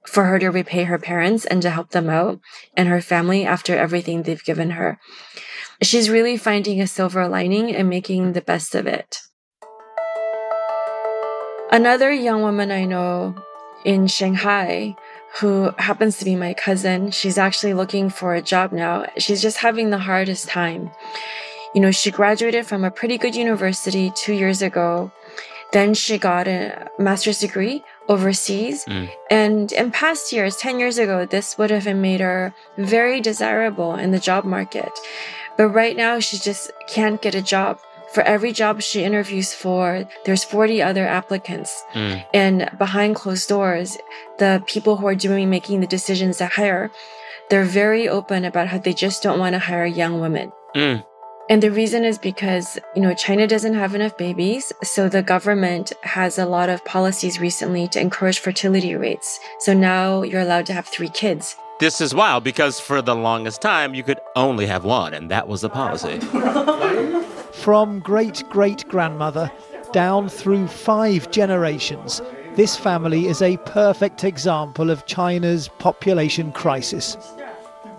for 0.07 0.27
her 0.27 0.39
to 0.39 0.51
repay 0.51 0.85
her 0.85 0.99
parents 0.99 1.45
and 1.45 1.61
to 1.63 1.71
help 1.71 1.91
them 1.91 2.09
out 2.09 2.39
and 2.77 2.89
her 2.89 3.01
family 3.01 3.45
after 3.45 3.77
everything 3.77 4.23
they've 4.23 4.45
given 4.45 4.71
her. 4.71 5.01
She's 5.83 6.09
really 6.09 6.37
finding 6.37 6.81
a 6.81 6.87
silver 6.87 7.27
lining 7.27 7.75
and 7.75 7.91
making 7.91 8.33
the 8.33 8.41
best 8.41 8.77
of 8.77 8.87
it. 8.87 9.19
Another 11.73 12.13
young 12.13 12.43
woman 12.43 12.71
I 12.71 12.85
know 12.85 13.35
in 13.85 14.07
Shanghai 14.07 14.95
who 15.41 15.71
happens 15.79 16.19
to 16.19 16.25
be 16.25 16.37
my 16.37 16.55
cousin, 16.55 17.11
she's 17.11 17.39
actually 17.39 17.75
looking 17.75 18.09
for 18.09 18.35
a 18.35 18.43
job 18.43 18.73
now. 18.73 19.07
She's 19.19 19.43
just 19.43 19.59
having 19.59 19.91
the 19.91 19.99
hardest 19.99 20.49
time. 20.49 20.91
You 21.75 21.81
know, 21.81 21.91
she 21.91 22.11
graduated 22.11 22.67
from 22.67 22.85
a 22.85 22.91
pretty 22.91 23.19
good 23.19 23.35
university 23.35 24.13
two 24.15 24.33
years 24.33 24.63
ago. 24.63 25.11
Then 25.73 25.93
she 25.93 26.19
got 26.19 26.47
a 26.47 26.89
master's 27.01 27.41
degree 27.41 27.83
overseas. 28.09 28.85
Mm. 28.85 29.11
And 29.29 29.73
in 29.73 29.91
past 29.91 30.33
years, 30.33 30.57
10 30.57 30.79
years 30.79 30.99
ago, 30.99 31.27
this 31.27 31.59
would 31.59 31.71
have 31.71 31.87
made 31.97 32.21
her 32.21 32.55
very 32.79 33.21
desirable 33.21 33.97
in 33.97 34.13
the 34.13 34.21
job 34.21 34.45
market. 34.45 34.93
But 35.57 35.69
right 35.69 35.97
now, 35.97 36.21
she 36.21 36.39
just 36.39 36.71
can't 36.89 37.21
get 37.21 37.35
a 37.35 37.43
job. 37.43 37.81
For 38.15 38.23
every 38.23 38.53
job 38.53 38.81
she 38.81 39.03
interviews 39.03 39.53
for, 39.53 40.09
there's 40.25 40.45
40 40.45 40.81
other 40.81 41.05
applicants. 41.05 41.83
And 42.33 42.71
behind 42.79 43.17
closed 43.17 43.49
doors, 43.49 43.99
the 44.39 44.63
people 44.69 44.97
who 44.97 45.07
are 45.09 45.17
doing 45.17 45.51
making 45.51 45.81
the 45.81 45.89
decisions 45.89 46.39
to 46.39 46.47
hire, 46.47 46.93
they're 47.51 47.65
very 47.65 48.09
open 48.09 48.45
about 48.45 48.69
how 48.69 48.79
they 48.79 48.93
just 48.93 49.21
don't 49.21 49.41
want 49.41 49.55
to 49.55 49.59
hire 49.59 49.85
young 49.85 50.21
women. 50.21 50.53
Mm. 50.77 51.05
And 51.51 51.61
the 51.61 51.73
reason 51.73 52.05
is 52.05 52.17
because, 52.17 52.79
you 52.95 53.03
know, 53.03 53.15
China 53.15 53.49
doesn't 53.49 53.75
have 53.75 53.97
enough 53.97 54.17
babies. 54.17 54.73
So 54.85 55.09
the 55.09 55.23
government 55.23 55.93
has 56.03 56.39
a 56.39 56.47
lot 56.47 56.69
of 56.69 56.85
policies 56.85 57.41
recently 57.41 57.89
to 57.89 58.01
encourage 58.01 58.39
fertility 58.39 58.95
rates. 58.95 59.41
So 59.59 59.75
now 59.75 60.23
you're 60.23 60.41
allowed 60.41 60.67
to 60.67 60.73
have 60.73 60.87
three 60.87 61.11
kids. 61.11 61.57
This 61.81 62.01
is 62.01 62.15
wild 62.15 62.45
because 62.45 62.79
for 62.79 63.03
the 63.03 63.17
longest 63.17 63.61
time 63.61 63.93
you 63.93 64.05
could 64.05 64.21
only 64.37 64.67
have 64.67 64.85
one, 64.85 65.13
and 65.13 65.29
that 65.33 65.49
was 65.49 65.63
the 65.63 65.69
policy. 65.69 66.21
From 67.65 68.01
great 68.01 68.45
great 68.51 68.87
grandmother 68.89 69.51
down 69.91 70.29
through 70.29 70.69
five 70.69 71.31
generations, 71.31 72.21
this 72.57 72.77
family 72.77 73.27
is 73.27 73.41
a 73.41 73.57
perfect 73.57 74.23
example 74.23 74.91
of 74.91 75.07
China's 75.07 75.69
population 75.79 76.53
crisis. 76.53 77.17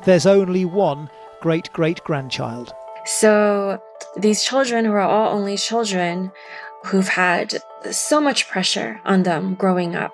There's 0.04 0.28
only 0.28 0.66
one 0.66 1.10
great 1.42 1.74
great 1.74 2.00
grandchild. 2.04 2.76
So 3.06 3.82
these 4.16 4.44
children 4.44 4.86
who 4.86 4.92
are 4.92 5.00
all 5.00 5.36
only 5.36 5.58
children 5.58 6.32
who've 6.84 7.08
had 7.08 7.58
so 7.90 8.22
much 8.22 8.48
pressure 8.48 9.02
on 9.04 9.24
them 9.24 9.56
growing 9.56 9.96
up 9.96 10.14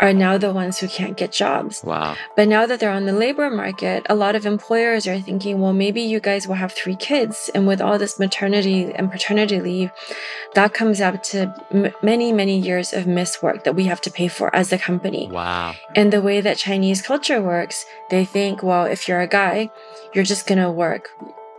are 0.00 0.12
now 0.12 0.36
the 0.36 0.52
ones 0.52 0.78
who 0.78 0.88
can't 0.88 1.16
get 1.16 1.32
jobs. 1.32 1.82
Wow. 1.84 2.16
But 2.36 2.48
now 2.48 2.66
that 2.66 2.80
they're 2.80 2.90
on 2.90 3.06
the 3.06 3.12
labor 3.12 3.48
market, 3.50 4.04
a 4.08 4.14
lot 4.14 4.34
of 4.34 4.44
employers 4.44 5.06
are 5.06 5.20
thinking, 5.20 5.60
well, 5.60 5.72
maybe 5.72 6.02
you 6.02 6.20
guys 6.20 6.48
will 6.48 6.56
have 6.56 6.72
three 6.72 6.96
kids. 6.96 7.50
And 7.54 7.66
with 7.66 7.80
all 7.80 7.98
this 7.98 8.18
maternity 8.18 8.92
and 8.92 9.10
paternity 9.10 9.60
leave, 9.60 9.92
that 10.54 10.74
comes 10.74 11.00
up 11.00 11.22
to 11.24 11.54
m- 11.70 11.92
many, 12.02 12.32
many 12.32 12.58
years 12.58 12.92
of 12.92 13.06
missed 13.06 13.42
work 13.42 13.64
that 13.64 13.76
we 13.76 13.84
have 13.84 14.00
to 14.02 14.10
pay 14.10 14.28
for 14.28 14.54
as 14.54 14.72
a 14.72 14.78
company. 14.78 15.28
Wow. 15.30 15.74
And 15.94 16.12
the 16.12 16.20
way 16.20 16.40
that 16.40 16.58
Chinese 16.58 17.00
culture 17.00 17.40
works, 17.40 17.84
they 18.10 18.24
think, 18.24 18.62
well, 18.62 18.84
if 18.84 19.06
you're 19.06 19.20
a 19.20 19.28
guy, 19.28 19.70
you're 20.12 20.24
just 20.24 20.46
going 20.46 20.60
to 20.60 20.70
work 20.70 21.08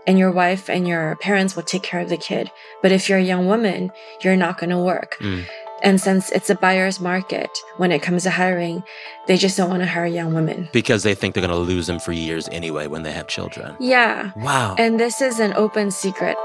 and 0.08 0.20
your 0.20 0.32
wife 0.32 0.70
and 0.70 0.88
your 0.88 1.16
parents 1.18 1.56
will 1.56 1.64
take 1.64 1.84
care 1.84 2.00
of 2.00 2.10
the 2.10 2.18
kid. 2.18 2.52
But 2.82 2.92
if 2.92 3.10
you're 3.10 3.18
a 3.18 3.24
young 3.24 3.48
woman, 3.48 3.92
you're 4.22 4.36
not 4.36 4.58
going 4.58 4.70
to 4.70 4.78
work. 4.78 5.18
Mm. 5.20 5.46
And 5.84 6.00
since 6.00 6.32
it's 6.32 6.50
a 6.50 6.56
buyer's 6.56 7.00
market 7.02 7.50
when 7.78 7.92
it 7.92 8.02
comes 8.02 8.24
to 8.24 8.30
hiring, 8.30 8.84
they 9.28 9.38
just 9.38 9.58
don't 9.58 9.70
want 9.70 9.82
to 9.82 9.88
hire 9.88 10.06
young 10.06 10.34
women. 10.34 10.70
Because 10.72 11.04
they 11.04 11.14
think 11.14 11.34
they're 11.34 11.46
going 11.46 11.52
to 11.52 11.58
lose 11.58 11.88
them 11.88 12.00
for 12.00 12.14
years 12.14 12.48
anyway 12.52 12.88
when 12.88 13.04
they 13.04 13.12
have 13.12 13.28
children. 13.28 13.76
Yeah. 13.80 14.32
Wow. 14.38 14.76
And 14.78 15.00
this 15.00 15.22
is 15.22 15.40
an 15.40 15.54
open 15.54 15.92
secret. 15.92 16.38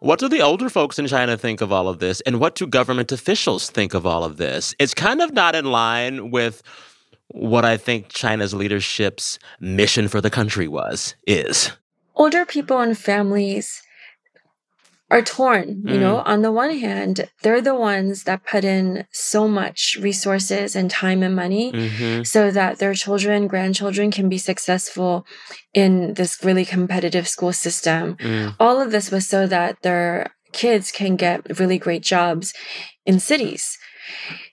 What 0.00 0.18
do 0.20 0.28
the 0.28 0.42
older 0.42 0.68
folks 0.68 0.98
in 0.98 1.06
China 1.06 1.36
think 1.36 1.60
of 1.60 1.72
all 1.72 1.88
of 1.88 1.98
this? 1.98 2.20
And 2.22 2.40
what 2.40 2.54
do 2.54 2.66
government 2.66 3.10
officials 3.10 3.70
think 3.70 3.94
of 3.94 4.06
all 4.06 4.24
of 4.24 4.36
this? 4.36 4.74
It's 4.78 4.94
kind 4.94 5.20
of 5.20 5.32
not 5.32 5.54
in 5.54 5.66
line 5.66 6.30
with 6.30 6.62
what 7.28 7.64
I 7.64 7.76
think 7.76 8.08
China's 8.08 8.54
leadership's 8.54 9.38
mission 9.60 10.08
for 10.08 10.20
the 10.20 10.30
country 10.30 10.66
was, 10.66 11.14
is. 11.26 11.72
Older 12.14 12.44
people 12.44 12.80
and 12.80 12.96
families 12.96 13.82
are 15.10 15.22
torn, 15.22 15.68
you 15.86 15.94
Mm. 15.96 16.00
know. 16.00 16.16
On 16.32 16.42
the 16.42 16.52
one 16.52 16.76
hand, 16.78 17.28
they're 17.42 17.62
the 17.62 17.74
ones 17.74 18.24
that 18.24 18.44
put 18.44 18.62
in 18.62 19.04
so 19.10 19.48
much 19.48 19.96
resources 20.00 20.76
and 20.76 20.90
time 20.90 21.22
and 21.22 21.34
money 21.34 21.72
Mhm. 21.72 22.26
so 22.26 22.50
that 22.50 22.78
their 22.78 22.94
children, 22.94 23.46
grandchildren 23.46 24.10
can 24.10 24.28
be 24.28 24.38
successful 24.38 25.24
in 25.72 26.14
this 26.14 26.44
really 26.44 26.64
competitive 26.66 27.26
school 27.26 27.52
system. 27.54 28.16
Mm. 28.20 28.54
All 28.60 28.80
of 28.80 28.90
this 28.90 29.10
was 29.10 29.26
so 29.26 29.46
that 29.46 29.80
their 29.82 30.30
kids 30.52 30.90
can 30.92 31.16
get 31.16 31.58
really 31.58 31.78
great 31.78 32.02
jobs 32.02 32.52
in 33.06 33.18
cities. 33.18 33.78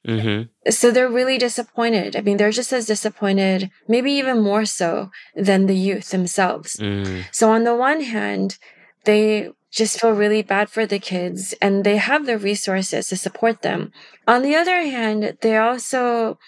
Mm-hmm. 0.07 0.69
So 0.69 0.91
they're 0.91 1.09
really 1.09 1.37
disappointed. 1.37 2.15
I 2.15 2.21
mean, 2.21 2.37
they're 2.37 2.51
just 2.51 2.73
as 2.73 2.85
disappointed, 2.85 3.69
maybe 3.87 4.11
even 4.11 4.41
more 4.41 4.65
so 4.65 5.09
than 5.35 5.65
the 5.65 5.75
youth 5.75 6.09
themselves. 6.11 6.75
Mm. 6.75 7.23
So 7.31 7.49
on 7.49 7.63
the 7.63 7.75
one 7.75 8.01
hand, 8.01 8.57
they 9.05 9.49
just 9.75 9.99
feel 9.99 10.11
really 10.11 10.41
bad 10.41 10.69
for 10.69 10.85
the 10.85 10.99
kids 10.99 11.53
and 11.61 11.83
they 11.83 11.97
have 11.97 12.25
the 12.25 12.37
resources 12.37 13.09
to 13.09 13.17
support 13.17 13.61
them. 13.61 13.91
On 14.27 14.41
the 14.41 14.55
other 14.55 14.81
hand, 14.81 15.37
they 15.41 15.57
also 15.57 16.39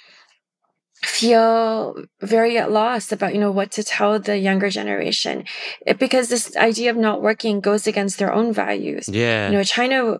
feel 1.04 1.96
very 2.22 2.58
at 2.58 2.72
loss 2.72 3.12
about 3.12 3.34
you 3.34 3.39
know 3.39 3.51
what 3.51 3.72
to 3.72 3.84
tell 3.84 4.20
the 4.20 4.38
younger 4.38 4.70
generation 4.70 5.44
it, 5.86 5.98
because 6.00 6.30
this 6.30 6.56
idea 6.58 6.89
of 6.89 6.98
not 6.98 7.22
working 7.22 7.60
goes 7.60 7.88
against 7.88 8.18
their 8.20 8.34
own 8.34 8.51
values 8.54 9.08
Yeah. 9.10 9.48
you 9.50 9.54
know 9.58 9.63
china 9.63 10.20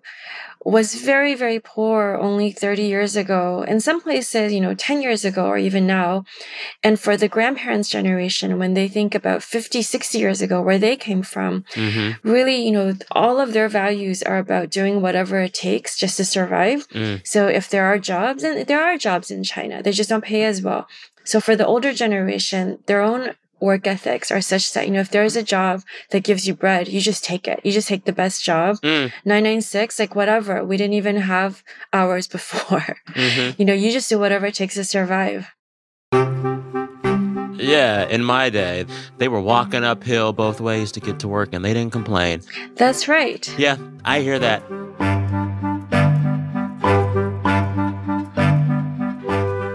was 0.66 0.96
very 0.96 1.34
very 1.36 1.60
poor 1.60 2.18
only 2.20 2.52
30 2.52 2.84
years 2.84 3.16
ago 3.16 3.64
in 3.68 3.80
some 3.80 4.02
places 4.02 4.52
you 4.52 4.60
know 4.60 4.74
10 4.74 5.02
years 5.02 5.24
ago 5.24 5.46
or 5.46 5.58
even 5.58 5.88
now 5.88 6.26
and 6.84 7.00
for 7.00 7.16
the 7.16 7.30
grandparents 7.30 7.90
generation 7.90 8.58
when 8.60 8.74
they 8.74 8.88
think 8.90 9.16
about 9.16 9.42
50 9.44 9.82
60 9.82 10.18
years 10.18 10.42
ago 10.42 10.62
where 10.62 10.80
they 10.86 10.96
came 10.98 11.22
from 11.22 11.64
Mm-hmm. 11.74 12.28
really 12.34 12.58
you 12.68 12.72
know 12.72 12.88
all 13.12 13.40
of 13.40 13.54
their 13.54 13.70
values 13.70 14.22
are 14.24 14.40
about 14.46 14.70
doing 14.80 14.96
whatever 15.02 15.40
it 15.48 15.54
takes 15.54 15.98
just 16.04 16.18
to 16.18 16.26
survive 16.26 16.80
Mm. 16.94 17.16
so 17.34 17.48
if 17.48 17.66
there 17.70 17.86
are 17.86 17.98
jobs, 18.14 18.44
and 18.44 18.66
there 18.68 18.84
are 18.88 18.98
jobs 18.98 19.28
in 19.36 19.42
China, 19.44 19.76
they 19.84 19.92
just 20.00 20.10
don't 20.12 20.24
pay 20.34 20.44
as 20.52 20.58
well. 20.67 20.67
So 21.24 21.40
for 21.42 21.56
the 21.56 21.66
older 21.66 21.94
generation, 21.94 22.80
their 22.86 23.02
own 23.02 23.34
work 23.60 23.88
ethics 23.88 24.32
are 24.32 24.40
such 24.42 24.74
that, 24.74 24.86
you 24.88 24.94
know, 24.94 25.00
if 25.02 25.10
there 25.10 25.24
is 25.24 25.36
a 25.36 25.44
job 25.44 25.82
that 26.12 26.24
gives 26.24 26.48
you 26.48 26.54
bread, 26.54 26.88
you 26.88 27.02
just 27.02 27.24
take 27.24 27.48
it. 27.48 27.60
You 27.64 27.72
just 27.72 27.88
take 27.88 28.06
the 28.06 28.14
best 28.14 28.44
job. 28.44 28.78
Mm. 28.82 29.12
996, 29.26 30.00
like 30.00 30.16
whatever. 30.16 30.64
We 30.64 30.78
didn't 30.78 30.94
even 30.94 31.18
have 31.18 31.64
hours 31.92 32.28
before. 32.38 32.98
Mhm. 33.16 33.56
You 33.58 33.66
know, 33.66 33.74
you 33.74 33.92
just 33.92 34.10
do 34.10 34.20
whatever 34.20 34.46
it 34.46 34.54
takes 34.56 34.76
to 34.76 34.84
survive. 34.86 35.48
Yeah, 37.60 38.06
in 38.08 38.24
my 38.24 38.50
day, 38.50 38.86
they 39.18 39.28
were 39.28 39.42
walking 39.42 39.84
uphill 39.84 40.32
both 40.32 40.62
ways 40.62 40.92
to 40.94 41.00
get 41.00 41.20
to 41.20 41.28
work 41.28 41.50
and 41.54 41.66
they 41.66 41.74
didn't 41.74 41.92
complain. 41.92 42.42
That's 42.76 43.08
right. 43.08 43.44
Yeah, 43.58 43.78
I 44.06 44.22
hear 44.22 44.38
that. 44.40 44.62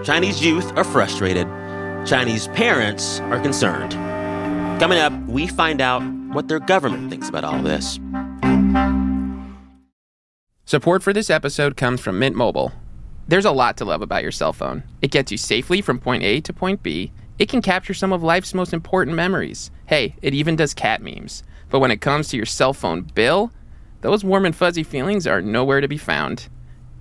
Chinese 0.03 0.43
youth 0.43 0.75
are 0.75 0.83
frustrated. 0.83 1.47
Chinese 2.05 2.49
parents 2.49 3.21
are 3.21 3.39
concerned. 3.39 3.93
Coming 4.79 4.97
up, 4.97 5.13
we 5.27 5.47
find 5.47 5.79
out 5.79 6.01
what 6.33 6.49
their 6.49 6.59
government 6.59 7.09
thinks 7.09 7.29
about 7.29 7.45
all 7.45 7.61
this. 7.61 7.99
Support 10.65 11.03
for 11.03 11.13
this 11.13 11.29
episode 11.29 11.77
comes 11.77 12.01
from 12.01 12.19
Mint 12.19 12.35
Mobile. 12.35 12.73
There's 13.29 13.45
a 13.45 13.51
lot 13.51 13.77
to 13.77 13.85
love 13.85 14.01
about 14.01 14.23
your 14.23 14.31
cell 14.31 14.51
phone. 14.51 14.83
It 15.01 15.11
gets 15.11 15.31
you 15.31 15.37
safely 15.37 15.81
from 15.81 15.99
point 15.99 16.23
A 16.23 16.41
to 16.41 16.51
point 16.51 16.83
B. 16.83 17.13
It 17.39 17.47
can 17.47 17.61
capture 17.61 17.93
some 17.93 18.11
of 18.11 18.21
life's 18.21 18.53
most 18.53 18.73
important 18.73 19.15
memories. 19.15 19.71
Hey, 19.85 20.15
it 20.21 20.33
even 20.33 20.57
does 20.57 20.73
cat 20.73 21.01
memes. 21.01 21.43
But 21.69 21.79
when 21.79 21.91
it 21.91 22.01
comes 22.01 22.27
to 22.29 22.37
your 22.37 22.45
cell 22.45 22.73
phone 22.73 23.03
bill, 23.03 23.51
those 24.01 24.25
warm 24.25 24.45
and 24.45 24.55
fuzzy 24.55 24.83
feelings 24.83 25.25
are 25.25 25.41
nowhere 25.41 25.79
to 25.79 25.87
be 25.87 25.97
found. 25.97 26.49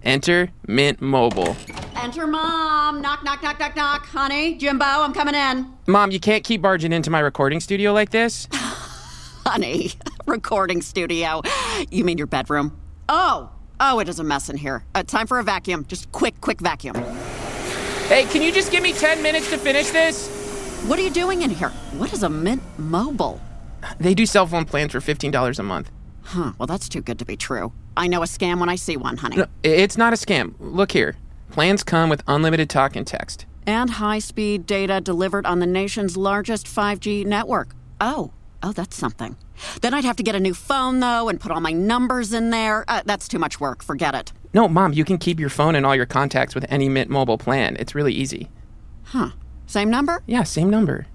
Enter 0.05 0.51
Mint 0.67 1.01
Mobile. 1.01 1.57
Enter 1.97 2.27
mom. 2.27 3.01
Knock, 3.01 3.23
knock, 3.23 3.43
knock, 3.43 3.59
knock, 3.59 3.77
knock. 3.77 4.07
Honey, 4.07 4.57
Jimbo, 4.57 4.85
I'm 4.85 5.13
coming 5.13 5.35
in. 5.35 5.73
Mom, 5.87 6.11
you 6.11 6.19
can't 6.21 6.43
keep 6.43 6.61
barging 6.61 6.93
into 6.93 7.11
my 7.11 7.21
recording 7.21 7.61
studio 7.61 7.93
like 7.93 8.11
this. 8.11 8.49
Honey, 8.53 9.93
recording 10.27 10.83
studio. 10.83 11.43
You 11.91 12.05
mean 12.05 12.19
your 12.19 12.27
bedroom? 12.27 12.79
Oh, 13.09 13.51
oh, 13.79 14.01
it 14.01 14.09
is 14.09 14.19
a 14.19 14.25
mess 14.25 14.49
in 14.49 14.57
here. 14.57 14.85
Uh, 14.95 15.03
time 15.05 15.27
for 15.27 15.39
a 15.39 15.45
vacuum. 15.45 15.85
Just 15.87 16.11
quick, 16.13 16.41
quick 16.41 16.61
vacuum. 16.61 16.97
Hey, 18.09 18.25
can 18.25 18.43
you 18.43 18.53
just 18.53 18.73
give 18.73 18.83
me 18.83 18.93
10 18.93 19.23
minutes 19.23 19.51
to 19.51 19.59
finish 19.59 19.91
this? 19.91 20.29
What 20.87 20.99
are 20.99 21.03
you 21.03 21.11
doing 21.11 21.43
in 21.43 21.51
here? 21.51 21.71
What 21.97 22.13
is 22.13 22.25
a 22.25 22.29
Mint 22.29 22.63
Mobile? 22.79 23.41
They 23.99 24.15
do 24.15 24.27
cell 24.27 24.47
phone 24.47 24.65
plans 24.65 24.93
for 24.93 24.99
$15 25.01 25.59
a 25.59 25.63
month. 25.63 25.91
Huh, 26.23 26.53
well, 26.59 26.67
that's 26.67 26.89
too 26.89 27.03
good 27.03 27.19
to 27.19 27.25
be 27.25 27.37
true. 27.37 27.73
I 27.97 28.07
know 28.07 28.23
a 28.23 28.27
scam 28.27 28.61
when 28.61 28.69
I 28.69 28.77
see 28.77 28.97
one, 28.97 29.17
honey. 29.19 29.37
No, 29.37 29.47
it's 29.63 29.99
not 29.99 30.13
a 30.13 30.17
scam. 30.17 30.55
Look 30.59 30.93
here. 30.93 31.17
Plans 31.51 31.83
come 31.83 32.09
with 32.09 32.23
unlimited 32.27 32.71
talk 32.71 32.97
and 32.97 33.07
text. 33.07 33.45
And 33.67 33.91
high 33.91 34.19
speed 34.19 34.67
data 34.67 35.01
delivered 35.01 35.47
on 35.47 35.59
the 35.59 35.67
nation's 35.67 36.17
largest 36.17 36.67
5G 36.67 37.27
network. 37.27 37.75
Oh, 38.01 38.33
oh, 38.63 38.73
that's 38.73 38.97
something. 38.97 39.37
Then 39.81 39.95
I'd 39.95 40.05
have 40.05 40.17
to 40.17 40.23
get 40.23 40.35
a 40.35 40.41
new 40.41 40.55
phone, 40.55 41.01
though, 41.01 41.29
and 41.29 41.39
put 41.39 41.53
all 41.53 41.61
my 41.61 41.73
numbers 41.73 42.33
in 42.33 42.51
there. 42.51 42.85
Uh, 42.89 43.03
that's 43.05 43.29
too 43.29 43.39
much 43.39 43.61
work. 43.61 43.83
Forget 43.83 44.15
it. 44.15 44.33
No, 44.55 44.67
Mom, 44.67 44.93
you 44.93 45.05
can 45.05 45.19
keep 45.19 45.39
your 45.39 45.49
phone 45.49 45.75
and 45.75 45.87
all 45.87 45.95
your 45.95 46.07
contacts 46.07 46.55
with 46.55 46.67
any 46.69 46.89
Mint 46.89 47.11
Mobile 47.11 47.39
plan. 47.39 47.77
It's 47.79 47.95
really 47.95 48.13
easy. 48.13 48.51
Huh. 49.05 49.31
Same 49.67 49.91
number? 49.91 50.23
Yeah, 50.27 50.43
same 50.43 50.69
number. 50.71 51.07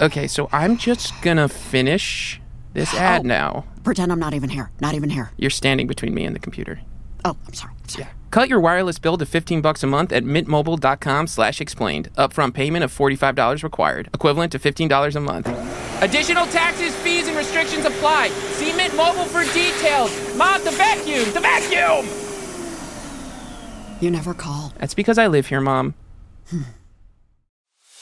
Okay, 0.00 0.26
so 0.26 0.48
I'm 0.52 0.76
just 0.76 1.12
gonna 1.22 1.48
finish 1.48 2.40
this 2.72 2.92
ad 2.94 3.20
Oh. 3.22 3.28
now. 3.28 3.64
Pretend 3.84 4.10
I'm 4.10 4.18
not 4.18 4.34
even 4.34 4.50
here. 4.50 4.70
Not 4.80 4.94
even 4.94 5.10
here. 5.10 5.30
You're 5.36 5.50
standing 5.50 5.86
between 5.86 6.14
me 6.14 6.24
and 6.24 6.34
the 6.34 6.40
computer. 6.40 6.80
Oh, 7.24 7.36
I'm 7.46 7.54
sorry. 7.54 7.72
I'm 7.82 7.88
sorry. 7.88 8.08
Cut 8.30 8.48
your 8.48 8.58
wireless 8.60 8.98
bill 8.98 9.16
to 9.16 9.24
15 9.24 9.60
bucks 9.60 9.84
a 9.84 9.86
month 9.86 10.12
at 10.12 10.24
mintmobile.com 10.24 11.28
slash 11.28 11.60
explained. 11.60 12.10
Upfront 12.18 12.52
payment 12.54 12.82
of 12.82 12.92
$45 12.92 13.62
required, 13.62 14.08
equivalent 14.12 14.50
to 14.52 14.58
$15 14.58 15.14
a 15.14 15.20
month. 15.20 15.46
Additional 16.02 16.44
taxes, 16.46 16.94
fees, 16.96 17.28
and 17.28 17.36
restrictions 17.36 17.84
apply. 17.84 18.28
See 18.54 18.72
Mint 18.76 18.94
Mobile 18.96 19.24
for 19.26 19.44
details. 19.54 20.10
Mom, 20.36 20.62
the 20.64 20.72
vacuum! 20.72 21.32
The 21.32 21.40
vacuum! 21.40 22.04
You 24.00 24.10
never 24.10 24.34
call. 24.34 24.72
That's 24.78 24.94
because 24.94 25.16
I 25.18 25.28
live 25.28 25.46
here, 25.46 25.60
Mom. 25.60 25.94
Hmm. 26.50 26.62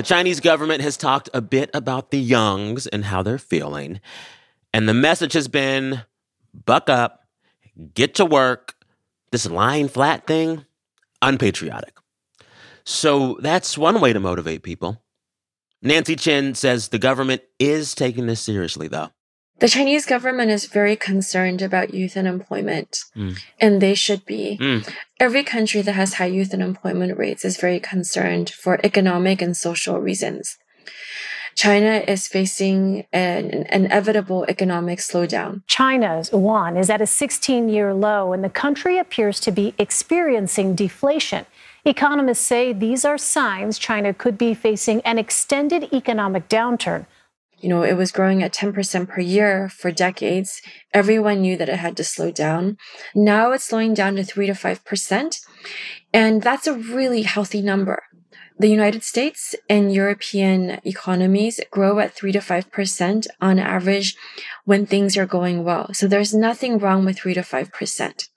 The 0.00 0.06
Chinese 0.06 0.40
government 0.40 0.80
has 0.80 0.96
talked 0.96 1.28
a 1.34 1.42
bit 1.42 1.68
about 1.74 2.10
the 2.10 2.18
youngs 2.18 2.86
and 2.86 3.04
how 3.04 3.22
they're 3.22 3.36
feeling. 3.36 4.00
And 4.72 4.88
the 4.88 4.94
message 4.94 5.34
has 5.34 5.46
been 5.46 6.04
buck 6.64 6.88
up, 6.88 7.26
get 7.92 8.14
to 8.14 8.24
work. 8.24 8.76
This 9.30 9.44
lying 9.44 9.88
flat 9.88 10.26
thing, 10.26 10.64
unpatriotic. 11.20 11.98
So 12.82 13.36
that's 13.42 13.76
one 13.76 14.00
way 14.00 14.14
to 14.14 14.20
motivate 14.20 14.62
people. 14.62 15.02
Nancy 15.82 16.16
Qian 16.16 16.56
says 16.56 16.88
the 16.88 16.98
government 16.98 17.42
is 17.58 17.94
taking 17.94 18.26
this 18.26 18.40
seriously, 18.40 18.88
though. 18.88 19.10
The 19.60 19.68
Chinese 19.68 20.06
government 20.06 20.50
is 20.50 20.64
very 20.64 20.96
concerned 20.96 21.60
about 21.60 21.92
youth 21.94 22.16
unemployment, 22.16 23.04
Mm. 23.14 23.38
and 23.60 23.80
they 23.80 23.94
should 23.94 24.24
be. 24.24 24.58
Mm. 24.60 24.88
Every 25.18 25.44
country 25.44 25.82
that 25.82 25.92
has 25.92 26.14
high 26.14 26.32
youth 26.36 26.54
unemployment 26.54 27.18
rates 27.18 27.44
is 27.44 27.58
very 27.58 27.78
concerned 27.78 28.48
for 28.50 28.80
economic 28.82 29.42
and 29.42 29.54
social 29.54 30.00
reasons. 30.00 30.56
China 31.56 32.02
is 32.08 32.26
facing 32.26 33.04
an, 33.12 33.50
an 33.50 33.66
inevitable 33.84 34.46
economic 34.48 34.98
slowdown. 34.98 35.60
China's 35.66 36.30
yuan 36.32 36.78
is 36.78 36.88
at 36.88 37.02
a 37.02 37.06
16 37.06 37.68
year 37.68 37.92
low, 37.92 38.32
and 38.32 38.42
the 38.42 38.48
country 38.48 38.96
appears 38.98 39.40
to 39.40 39.50
be 39.52 39.74
experiencing 39.76 40.74
deflation. 40.74 41.44
Economists 41.84 42.46
say 42.46 42.72
these 42.72 43.04
are 43.04 43.18
signs 43.18 43.78
China 43.78 44.14
could 44.14 44.38
be 44.38 44.54
facing 44.54 45.02
an 45.02 45.18
extended 45.18 45.92
economic 45.92 46.48
downturn. 46.48 47.04
You 47.60 47.68
know, 47.68 47.82
it 47.82 47.96
was 47.96 48.10
growing 48.10 48.42
at 48.42 48.54
10% 48.54 49.08
per 49.08 49.20
year 49.20 49.68
for 49.68 49.90
decades. 49.92 50.62
Everyone 50.94 51.42
knew 51.42 51.56
that 51.58 51.68
it 51.68 51.78
had 51.78 51.96
to 51.98 52.04
slow 52.04 52.30
down. 52.30 52.78
Now 53.14 53.52
it's 53.52 53.64
slowing 53.64 53.92
down 53.94 54.16
to 54.16 54.24
3 54.24 54.46
to 54.46 54.52
5%. 54.52 55.40
And 56.12 56.42
that's 56.42 56.66
a 56.66 56.74
really 56.74 57.22
healthy 57.22 57.60
number. 57.60 58.02
The 58.58 58.68
United 58.68 59.02
States 59.02 59.54
and 59.70 59.92
European 59.92 60.80
economies 60.84 61.60
grow 61.70 61.98
at 61.98 62.12
3 62.12 62.32
to 62.32 62.40
5% 62.40 63.26
on 63.40 63.58
average 63.58 64.16
when 64.64 64.84
things 64.84 65.16
are 65.16 65.26
going 65.26 65.64
well. 65.64 65.94
So 65.94 66.06
there's 66.06 66.34
nothing 66.34 66.78
wrong 66.78 67.04
with 67.04 67.18
3 67.18 67.34
to 67.34 67.40
5%. 67.40 68.28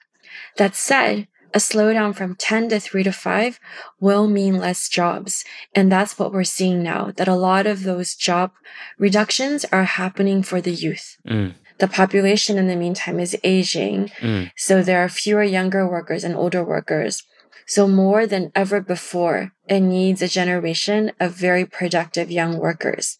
That 0.57 0.75
said, 0.75 1.27
a 1.53 1.59
slowdown 1.59 2.15
from 2.15 2.35
10 2.35 2.69
to 2.69 2.79
3 2.79 3.03
to 3.03 3.11
5 3.11 3.59
will 3.99 4.27
mean 4.27 4.57
less 4.57 4.89
jobs. 4.89 5.45
And 5.75 5.91
that's 5.91 6.17
what 6.17 6.33
we're 6.33 6.43
seeing 6.43 6.83
now, 6.83 7.11
that 7.15 7.27
a 7.27 7.35
lot 7.35 7.67
of 7.67 7.83
those 7.83 8.15
job 8.15 8.51
reductions 8.97 9.65
are 9.71 9.83
happening 9.83 10.43
for 10.43 10.61
the 10.61 10.73
youth. 10.73 11.17
Mm. 11.27 11.53
The 11.77 11.87
population 11.87 12.57
in 12.57 12.67
the 12.67 12.75
meantime 12.75 13.19
is 13.19 13.37
aging. 13.43 14.09
Mm. 14.19 14.51
So 14.55 14.81
there 14.81 15.03
are 15.03 15.09
fewer 15.09 15.43
younger 15.43 15.87
workers 15.87 16.23
and 16.23 16.35
older 16.35 16.63
workers. 16.63 17.23
So 17.65 17.87
more 17.87 18.27
than 18.27 18.51
ever 18.55 18.81
before, 18.81 19.52
it 19.67 19.79
needs 19.79 20.21
a 20.21 20.27
generation 20.27 21.11
of 21.19 21.33
very 21.33 21.65
productive 21.65 22.29
young 22.29 22.57
workers. 22.57 23.17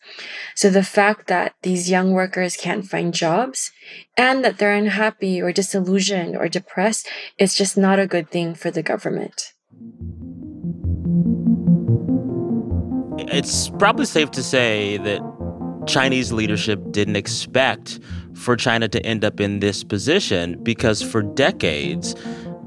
So 0.56 0.70
the 0.70 0.84
fact 0.84 1.28
that 1.28 1.56
these 1.62 1.90
young 1.90 2.12
workers 2.12 2.58
can't 2.58 2.86
find 2.86 3.14
jobs 3.14 3.72
and 4.18 4.44
that 4.44 4.58
they're 4.58 4.74
unhappy 4.76 5.42
or 5.42 5.54
disillusioned 5.54 6.36
or 6.36 6.50
depressed 6.50 7.08
is 7.38 7.56
just 7.56 7.78
not 7.78 8.00
a 8.00 8.08
good 8.08 8.30
thing 8.30 8.56
for 8.56 8.72
the 8.72 8.84
government. 8.84 9.54
It's 13.32 13.70
probably 13.70 14.06
safe 14.06 14.32
to 14.32 14.44
say 14.44 14.98
that 14.98 15.22
Chinese 15.88 16.32
leadership 16.32 16.80
didn't 16.92 17.16
expect 17.16 18.00
for 18.34 18.56
China 18.56 18.88
to 18.90 19.06
end 19.06 19.24
up 19.24 19.40
in 19.40 19.60
this 19.60 19.84
position 19.84 20.62
because 20.62 21.02
for 21.02 21.22
decades, 21.22 22.16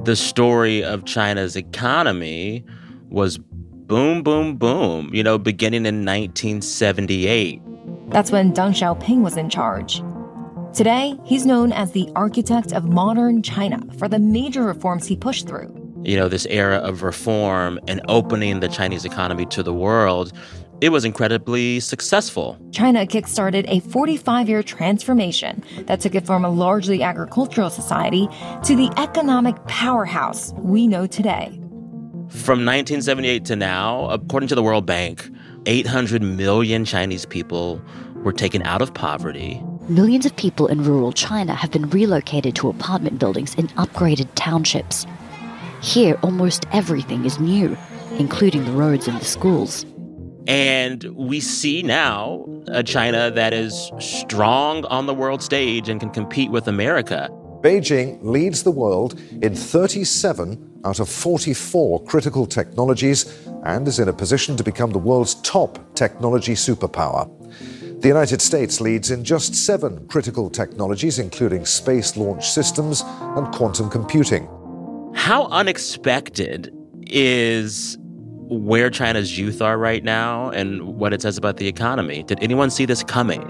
the 0.05 0.17
story 0.17 0.83
of 0.83 1.05
China's 1.05 1.57
economy 1.57 2.65
was 3.09 3.38
boom, 3.38 4.23
boom, 4.23 4.57
boom, 4.57 5.11
you 5.12 5.23
know, 5.23 5.38
beginning 5.38 5.87
in 5.87 6.05
1978. 6.05 7.62
That's 8.09 8.31
when 8.31 8.53
Deng 8.53 8.71
Xiaoping 8.71 9.23
was 9.23 9.37
in 9.37 9.49
charge. 9.49 10.03
Today, 10.73 11.19
he's 11.25 11.47
known 11.47 11.73
as 11.73 11.92
the 11.92 12.09
architect 12.14 12.73
of 12.73 12.85
modern 12.85 13.42
China 13.42 13.81
for 13.99 14.09
the 14.09 14.19
major 14.19 14.62
reforms 14.62 15.07
he 15.07 15.16
pushed 15.16 15.47
through. 15.47 15.73
You 16.05 16.16
know, 16.16 16.29
this 16.29 16.47
era 16.47 16.77
of 16.77 17.03
reform 17.03 17.81
and 17.88 18.01
opening 18.09 18.61
the 18.61 18.69
Chinese 18.69 19.05
economy 19.05 19.47
to 19.47 19.62
the 19.62 19.73
world, 19.73 20.33
it 20.81 20.90
was 20.90 21.05
incredibly 21.05 21.81
successful. 21.81 22.59
China 22.71 23.07
kickstarted 23.07 23.64
a 23.69 23.81
45 23.81 24.49
year 24.49 24.62
transformation 24.62 25.64
that 25.87 26.01
took 26.01 26.14
it 26.14 26.27
from 26.27 26.45
a 26.45 26.51
largely 26.51 27.03
agricultural 27.03 27.71
society 27.71 28.29
to 28.64 28.77
the 28.77 28.92
economic 28.99 29.57
powerhouse 29.66 30.53
we 30.59 30.87
know 30.87 31.07
today. 31.07 31.59
From 32.29 32.65
1978 32.65 33.45
to 33.47 33.57
now, 33.57 34.11
according 34.11 34.49
to 34.49 34.57
the 34.57 34.62
World 34.62 34.85
Bank, 34.85 35.31
800 35.67 36.23
million 36.23 36.85
Chinese 36.85 37.25
people 37.25 37.81
were 38.17 38.33
taken 38.33 38.62
out 38.62 38.83
of 38.83 38.93
poverty. 38.95 39.62
Millions 39.89 40.27
of 40.27 40.35
people 40.35 40.67
in 40.67 40.83
rural 40.83 41.12
China 41.12 41.55
have 41.55 41.71
been 41.71 41.89
relocated 41.91 42.57
to 42.57 42.69
apartment 42.69 43.21
buildings 43.21 43.55
in 43.55 43.69
upgraded 43.69 44.29
townships. 44.35 45.07
Here, 45.81 46.19
almost 46.23 46.67
everything 46.73 47.25
is 47.25 47.39
new, 47.39 47.77
including 48.19 48.65
the 48.65 48.73
roads 48.73 49.07
and 49.07 49.21
the 49.21 49.25
schools. 49.25 49.87
And 50.49 51.05
we 51.15 51.39
see 51.39 51.83
now 51.83 52.45
a 52.67 52.83
China 52.83 53.31
that 53.31 53.53
is 53.55 53.93
strong 54.01 54.85
on 54.87 55.07
the 55.07 55.15
world 55.15 55.43
stage 55.43 55.89
and 55.89 56.01
can 56.01 56.11
compete 56.11 56.51
with 56.51 56.67
America. 56.67 57.29
Beijing 57.66 58.20
leads 58.22 58.62
the 58.62 58.70
world 58.70 59.18
in 59.42 59.57
37 59.57 60.83
out 60.85 61.00
of 61.00 61.09
44 61.09 62.05
critical 62.05 62.46
technologies 62.46 63.44
and 63.64 63.88
is 63.88 63.98
in 63.98 64.09
a 64.09 64.12
position 64.12 64.57
to 64.57 64.62
become 64.62 64.92
the 64.92 65.00
world's 65.00 65.35
top 65.42 65.81
technology 65.96 66.55
superpower. 66.55 67.29
The 68.02 68.07
United 68.07 68.40
States 68.40 68.81
leads 68.81 69.11
in 69.11 69.24
just 69.24 69.52
seven 69.52 70.07
critical 70.07 70.48
technologies, 70.48 71.18
including 71.18 71.66
space 71.66 72.16
launch 72.16 72.48
systems 72.48 73.02
and 73.05 73.52
quantum 73.52 73.90
computing. 73.90 74.44
How 75.16 75.46
unexpected 75.46 76.72
is 77.09 77.98
where 78.48 78.90
China's 78.90 79.37
youth 79.37 79.61
are 79.61 79.76
right 79.76 80.05
now 80.05 80.50
and 80.50 80.87
what 80.87 81.12
it 81.12 81.20
says 81.20 81.37
about 81.37 81.57
the 81.57 81.66
economy? 81.66 82.22
Did 82.22 82.40
anyone 82.44 82.70
see 82.70 82.85
this 82.85 83.02
coming? 83.02 83.42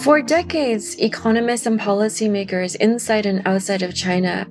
For 0.00 0.20
decades, 0.22 0.98
economists 0.98 1.66
and 1.66 1.78
policymakers 1.78 2.76
inside 2.76 3.26
and 3.26 3.46
outside 3.46 3.82
of 3.82 3.94
China 3.94 4.46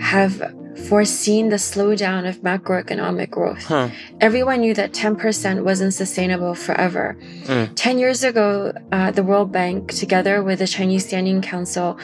have 0.00 0.54
foreseen 0.88 1.48
the 1.48 1.56
slowdown 1.56 2.28
of 2.28 2.42
macroeconomic 2.42 3.30
growth. 3.30 3.64
Huh. 3.64 3.88
Everyone 4.20 4.60
knew 4.60 4.74
that 4.74 4.92
10% 4.92 5.64
wasn't 5.64 5.94
sustainable 5.94 6.54
forever. 6.54 7.16
Mm. 7.44 7.72
10 7.74 7.98
years 7.98 8.24
ago, 8.24 8.72
uh, 8.92 9.10
the 9.10 9.22
World 9.22 9.52
Bank, 9.52 9.92
together 9.92 10.42
with 10.42 10.58
the 10.58 10.66
Chinese 10.66 11.06
Standing 11.06 11.40
Council, 11.40 11.98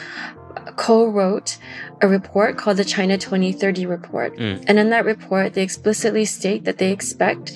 co 0.76 1.06
wrote 1.06 1.58
a 2.00 2.08
report 2.08 2.58
called 2.58 2.76
the 2.76 2.84
China 2.84 3.16
2030 3.16 3.86
report. 3.86 4.36
Mm. 4.36 4.64
And 4.66 4.78
in 4.78 4.90
that 4.90 5.04
report, 5.04 5.54
they 5.54 5.62
explicitly 5.62 6.24
state 6.24 6.64
that 6.64 6.78
they 6.78 6.90
expect 6.90 7.52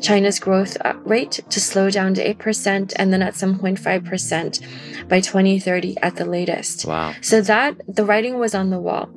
China's 0.00 0.38
growth 0.38 0.76
uh, 0.84 0.94
rate 1.04 1.40
to 1.50 1.60
slow 1.60 1.90
down 1.90 2.14
to 2.14 2.34
8% 2.34 2.94
and 2.96 3.12
then 3.12 3.22
at 3.22 3.36
some 3.36 3.58
point 3.58 3.78
5% 3.78 5.08
by 5.08 5.20
2030 5.20 5.98
at 5.98 6.16
the 6.16 6.24
latest. 6.24 6.86
Wow. 6.86 7.14
So 7.20 7.42
that 7.42 7.80
the 7.86 8.04
writing 8.04 8.38
was 8.38 8.54
on 8.54 8.70
the 8.70 8.80
wall. 8.80 9.10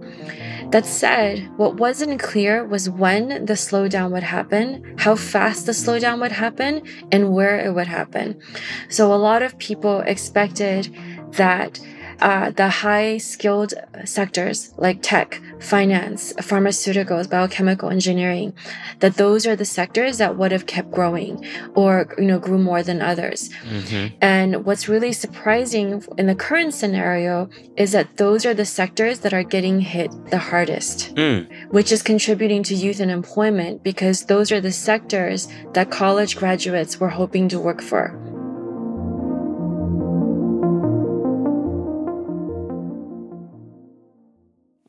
That 0.71 0.85
said, 0.85 1.49
what 1.57 1.75
wasn't 1.75 2.19
clear 2.19 2.65
was 2.65 2.89
when 2.89 3.45
the 3.45 3.53
slowdown 3.53 4.11
would 4.11 4.23
happen, 4.23 4.95
how 4.97 5.15
fast 5.15 5.65
the 5.67 5.71
slowdown 5.71 6.19
would 6.19 6.31
happen, 6.31 6.81
and 7.11 7.31
where 7.31 7.59
it 7.59 7.73
would 7.73 7.87
happen. 7.87 8.41
So 8.89 9.13
a 9.13 9.15
lot 9.15 9.43
of 9.43 9.57
people 9.59 9.99
expected 10.01 10.93
that 11.33 11.79
uh, 12.23 12.49
the 12.51 12.69
high 12.69 13.17
skilled 13.17 13.73
sectors 14.05 14.73
like 14.77 14.99
tech, 15.01 15.41
finance, 15.59 16.31
pharmaceuticals, 16.49 17.29
biochemical 17.29 17.89
engineering, 17.89 18.53
that 19.01 19.15
those 19.15 19.45
are 19.45 19.57
the 19.57 19.65
sectors 19.65 20.17
that 20.19 20.37
would 20.37 20.51
have 20.51 20.65
kept 20.65 20.89
growing 20.89 21.45
or 21.75 21.91
you 22.17 22.23
know 22.23 22.39
grew 22.39 22.57
more 22.57 22.81
than 22.81 23.01
others. 23.01 23.49
Mm-hmm. 23.49 24.15
And 24.21 24.65
what's 24.65 24.87
really 24.87 25.11
surprising 25.11 26.03
in 26.17 26.25
the 26.27 26.35
current 26.35 26.73
scenario 26.73 27.49
is 27.75 27.91
that 27.91 28.17
those 28.17 28.45
are 28.45 28.53
the 28.53 28.65
sectors 28.65 29.19
that 29.19 29.33
are 29.33 29.43
getting 29.43 29.81
hit 29.81 30.09
the 30.31 30.37
hardest, 30.37 31.13
Mm. 31.15 31.71
which 31.71 31.91
is 31.91 32.01
contributing 32.01 32.63
to 32.63 32.73
youth 32.73 33.01
unemployment 33.01 33.83
because 33.83 34.25
those 34.25 34.51
are 34.53 34.61
the 34.61 34.71
sectors 34.71 35.47
that 35.73 35.91
college 35.91 36.37
graduates 36.37 36.99
were 36.99 37.09
hoping 37.09 37.49
to 37.49 37.59
work 37.59 37.81
for. 37.81 38.15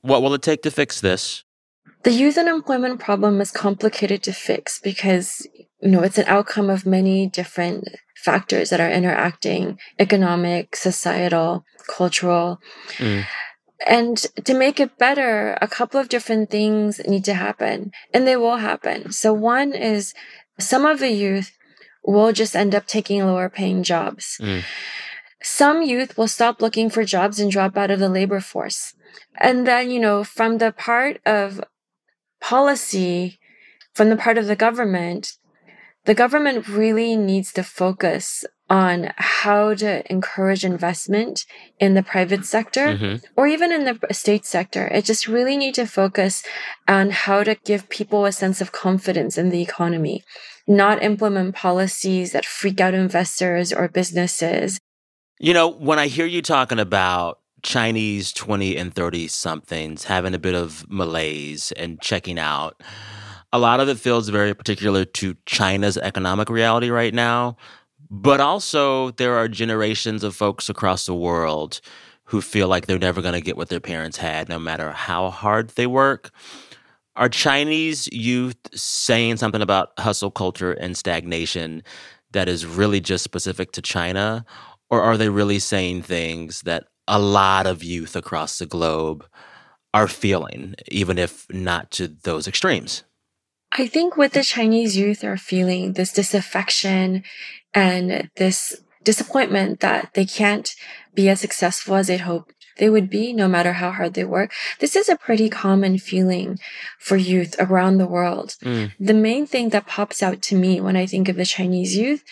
What 0.04 0.20
will 0.20 0.34
it 0.34 0.42
take 0.42 0.62
to 0.64 0.70
fix 0.70 1.00
this? 1.00 1.44
The 2.02 2.12
youth 2.12 2.36
unemployment 2.36 3.00
problem 3.00 3.40
is 3.40 3.50
complicated 3.50 4.22
to 4.24 4.34
fix 4.34 4.78
because 4.78 5.48
you 5.80 5.90
know 5.90 6.02
it's 6.02 6.18
an 6.18 6.26
outcome 6.26 6.68
of 6.68 6.84
many 6.84 7.26
different 7.26 7.88
factors 8.14 8.68
that 8.68 8.80
are 8.80 8.90
interacting 8.90 9.78
economic, 9.98 10.76
societal, 10.76 11.64
cultural. 11.88 12.60
Mm. 12.98 13.24
And 13.86 14.18
to 14.44 14.52
make 14.52 14.78
it 14.78 14.98
better, 14.98 15.56
a 15.62 15.68
couple 15.68 15.98
of 15.98 16.10
different 16.10 16.50
things 16.50 17.00
need 17.08 17.24
to 17.24 17.32
happen, 17.32 17.90
and 18.12 18.26
they 18.26 18.36
will 18.36 18.58
happen. 18.58 19.10
So, 19.10 19.32
one 19.32 19.72
is 19.72 20.12
some 20.58 20.84
of 20.84 20.98
the 20.98 21.12
youth 21.12 21.56
will 22.04 22.32
just 22.32 22.54
end 22.54 22.74
up 22.74 22.86
taking 22.86 23.24
lower 23.24 23.48
paying 23.48 23.82
jobs. 23.82 24.36
Mm. 24.38 24.64
Some 25.42 25.80
youth 25.80 26.18
will 26.18 26.28
stop 26.28 26.60
looking 26.60 26.90
for 26.90 27.04
jobs 27.04 27.40
and 27.40 27.50
drop 27.50 27.78
out 27.78 27.90
of 27.90 28.00
the 28.00 28.10
labor 28.10 28.40
force. 28.40 28.92
And 29.36 29.66
then, 29.66 29.90
you 29.90 30.00
know, 30.00 30.24
from 30.24 30.58
the 30.58 30.72
part 30.72 31.20
of 31.26 31.60
policy, 32.40 33.38
from 33.94 34.10
the 34.10 34.16
part 34.16 34.38
of 34.38 34.46
the 34.46 34.56
government, 34.56 35.32
the 36.04 36.14
government 36.14 36.68
really 36.68 37.16
needs 37.16 37.52
to 37.54 37.62
focus 37.62 38.44
on 38.70 39.12
how 39.16 39.74
to 39.74 40.10
encourage 40.10 40.64
investment 40.64 41.44
in 41.78 41.94
the 41.94 42.02
private 42.02 42.44
sector 42.44 42.96
Mhm. 42.96 43.22
or 43.36 43.46
even 43.46 43.70
in 43.70 43.84
the 43.84 43.98
state 44.12 44.46
sector. 44.46 44.86
It 44.88 45.04
just 45.04 45.28
really 45.28 45.56
need 45.56 45.74
to 45.74 45.86
focus 45.86 46.42
on 46.88 47.10
how 47.10 47.42
to 47.44 47.56
give 47.56 47.88
people 47.88 48.24
a 48.24 48.32
sense 48.32 48.60
of 48.60 48.72
confidence 48.72 49.36
in 49.36 49.50
the 49.50 49.60
economy, 49.60 50.24
not 50.66 51.02
implement 51.02 51.54
policies 51.54 52.32
that 52.32 52.46
freak 52.46 52.80
out 52.80 52.94
investors 52.94 53.72
or 53.72 53.88
businesses. 53.88 54.80
You 55.38 55.52
know, 55.52 55.68
when 55.68 55.98
I 55.98 56.06
hear 56.06 56.26
you 56.26 56.40
talking 56.40 56.78
about 56.78 57.40
Chinese 57.64 58.32
20 58.32 58.76
and 58.76 58.94
30 58.94 59.26
somethings 59.26 60.04
having 60.04 60.34
a 60.34 60.38
bit 60.38 60.54
of 60.54 60.88
malaise 60.88 61.72
and 61.72 62.00
checking 62.00 62.38
out, 62.38 62.80
a 63.52 63.58
lot 63.58 63.80
of 63.80 63.88
it 63.88 63.98
feels 63.98 64.28
very 64.28 64.54
particular 64.54 65.04
to 65.04 65.34
China's 65.46 65.96
economic 65.96 66.48
reality 66.50 66.90
right 66.90 67.14
now. 67.14 67.56
But 68.10 68.40
also, 68.40 69.10
there 69.12 69.34
are 69.36 69.48
generations 69.48 70.22
of 70.22 70.36
folks 70.36 70.68
across 70.68 71.06
the 71.06 71.14
world 71.14 71.80
who 72.24 72.40
feel 72.40 72.68
like 72.68 72.86
they're 72.86 72.98
never 72.98 73.22
going 73.22 73.34
to 73.34 73.40
get 73.40 73.56
what 73.56 73.70
their 73.70 73.80
parents 73.80 74.18
had, 74.18 74.48
no 74.48 74.58
matter 74.58 74.92
how 74.92 75.30
hard 75.30 75.70
they 75.70 75.86
work. 75.86 76.30
Are 77.16 77.28
Chinese 77.28 78.08
youth 78.12 78.56
saying 78.74 79.38
something 79.38 79.62
about 79.62 79.92
hustle 79.98 80.30
culture 80.30 80.72
and 80.72 80.96
stagnation 80.96 81.82
that 82.32 82.48
is 82.48 82.66
really 82.66 83.00
just 83.00 83.24
specific 83.24 83.72
to 83.72 83.82
China? 83.82 84.44
Or 84.90 85.00
are 85.00 85.16
they 85.16 85.28
really 85.28 85.58
saying 85.58 86.02
things 86.02 86.62
that 86.62 86.84
a 87.06 87.18
lot 87.18 87.66
of 87.66 87.84
youth 87.84 88.16
across 88.16 88.58
the 88.58 88.66
globe 88.66 89.26
are 89.92 90.08
feeling, 90.08 90.74
even 90.88 91.18
if 91.18 91.46
not 91.50 91.90
to 91.92 92.08
those 92.08 92.48
extremes? 92.48 93.04
I 93.72 93.86
think 93.86 94.16
what 94.16 94.32
the 94.32 94.42
Chinese 94.42 94.96
youth 94.96 95.24
are 95.24 95.36
feeling, 95.36 95.94
this 95.94 96.12
disaffection 96.12 97.24
and 97.72 98.30
this 98.36 98.80
disappointment 99.02 99.80
that 99.80 100.10
they 100.14 100.24
can't 100.24 100.74
be 101.14 101.28
as 101.28 101.40
successful 101.40 101.96
as 101.96 102.06
they'd 102.06 102.20
hoped 102.20 102.53
they 102.78 102.88
would 102.90 103.08
be 103.10 103.32
no 103.32 103.46
matter 103.48 103.74
how 103.74 103.90
hard 103.92 104.14
they 104.14 104.24
work. 104.24 104.52
This 104.80 104.96
is 104.96 105.08
a 105.08 105.16
pretty 105.16 105.48
common 105.48 105.98
feeling 105.98 106.58
for 106.98 107.16
youth 107.16 107.54
around 107.58 107.98
the 107.98 108.06
world. 108.06 108.56
Mm. 108.62 108.92
The 108.98 109.14
main 109.14 109.46
thing 109.46 109.68
that 109.70 109.86
pops 109.86 110.22
out 110.22 110.42
to 110.42 110.54
me 110.56 110.80
when 110.80 110.96
I 110.96 111.06
think 111.06 111.28
of 111.28 111.36
the 111.36 111.44
Chinese 111.44 111.96
youth 111.96 112.22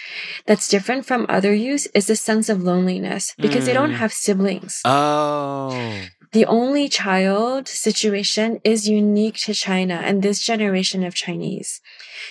that's 0.46 0.68
different 0.68 1.06
from 1.06 1.26
other 1.28 1.54
youth 1.54 1.86
is 1.94 2.06
the 2.06 2.16
sense 2.16 2.48
of 2.48 2.62
loneliness 2.62 3.34
because 3.38 3.66
they 3.66 3.72
don't 3.72 3.92
Mm. 3.92 3.96
have 4.02 4.12
siblings. 4.12 4.80
Oh. 4.84 6.00
The 6.32 6.46
only 6.46 6.88
child 6.88 7.68
situation 7.68 8.58
is 8.64 8.88
unique 8.88 9.36
to 9.44 9.52
China 9.52 10.00
and 10.02 10.22
this 10.22 10.40
generation 10.40 11.04
of 11.04 11.14
Chinese. 11.14 11.80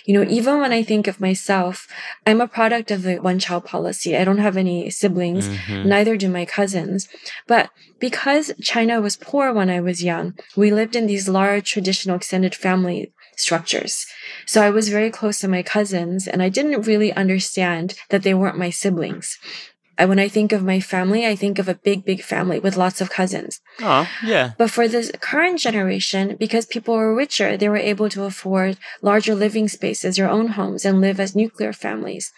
You 0.05 0.15
know, 0.15 0.29
even 0.29 0.59
when 0.59 0.71
I 0.71 0.81
think 0.81 1.07
of 1.07 1.21
myself, 1.21 1.87
I'm 2.25 2.41
a 2.41 2.47
product 2.47 2.89
of 2.89 3.03
the 3.03 3.17
one 3.17 3.37
child 3.37 3.65
policy. 3.65 4.17
I 4.17 4.23
don't 4.23 4.39
have 4.39 4.57
any 4.57 4.89
siblings, 4.89 5.47
Mhm. 5.49 5.85
neither 5.85 6.17
do 6.17 6.29
my 6.29 6.45
cousins. 6.45 7.07
But 7.47 7.69
because 7.99 8.51
China 8.61 9.01
was 9.01 9.17
poor 9.17 9.53
when 9.53 9.69
I 9.69 9.79
was 9.81 10.03
young, 10.03 10.33
we 10.55 10.71
lived 10.71 10.95
in 10.95 11.05
these 11.05 11.29
large 11.29 11.69
traditional 11.71 12.15
extended 12.15 12.55
family 12.55 13.11
structures. 13.37 14.05
So 14.45 14.61
I 14.61 14.69
was 14.69 14.89
very 14.89 15.09
close 15.09 15.39
to 15.39 15.47
my 15.47 15.63
cousins 15.63 16.27
and 16.27 16.41
I 16.41 16.49
didn't 16.49 16.87
really 16.87 17.11
understand 17.13 17.95
that 18.09 18.23
they 18.23 18.33
weren't 18.33 18.57
my 18.57 18.69
siblings. 18.69 19.37
Uh, 20.01 20.07
When 20.07 20.19
I 20.19 20.27
think 20.27 20.51
of 20.51 20.63
my 20.63 20.79
family, 20.79 21.25
I 21.27 21.35
think 21.35 21.59
of 21.59 21.67
a 21.69 21.75
big, 21.75 22.03
big 22.05 22.21
family 22.23 22.59
with 22.59 22.77
lots 22.77 23.01
of 23.01 23.09
cousins. 23.09 23.59
Oh, 23.81 24.07
yeah. 24.25 24.51
But 24.57 24.71
for 24.71 24.87
this 24.87 25.11
current 25.19 25.59
generation, 25.59 26.35
because 26.39 26.65
people 26.65 26.95
were 26.95 27.15
richer, 27.15 27.57
they 27.57 27.69
were 27.69 27.77
able 27.91 28.09
to 28.09 28.23
afford 28.23 28.77
larger 29.01 29.35
living 29.35 29.67
spaces, 29.67 30.15
their 30.15 30.29
own 30.29 30.47
homes, 30.49 30.85
and 30.85 31.01
live 31.01 31.19
as 31.19 31.35
nuclear 31.35 31.73
families. 31.73 32.31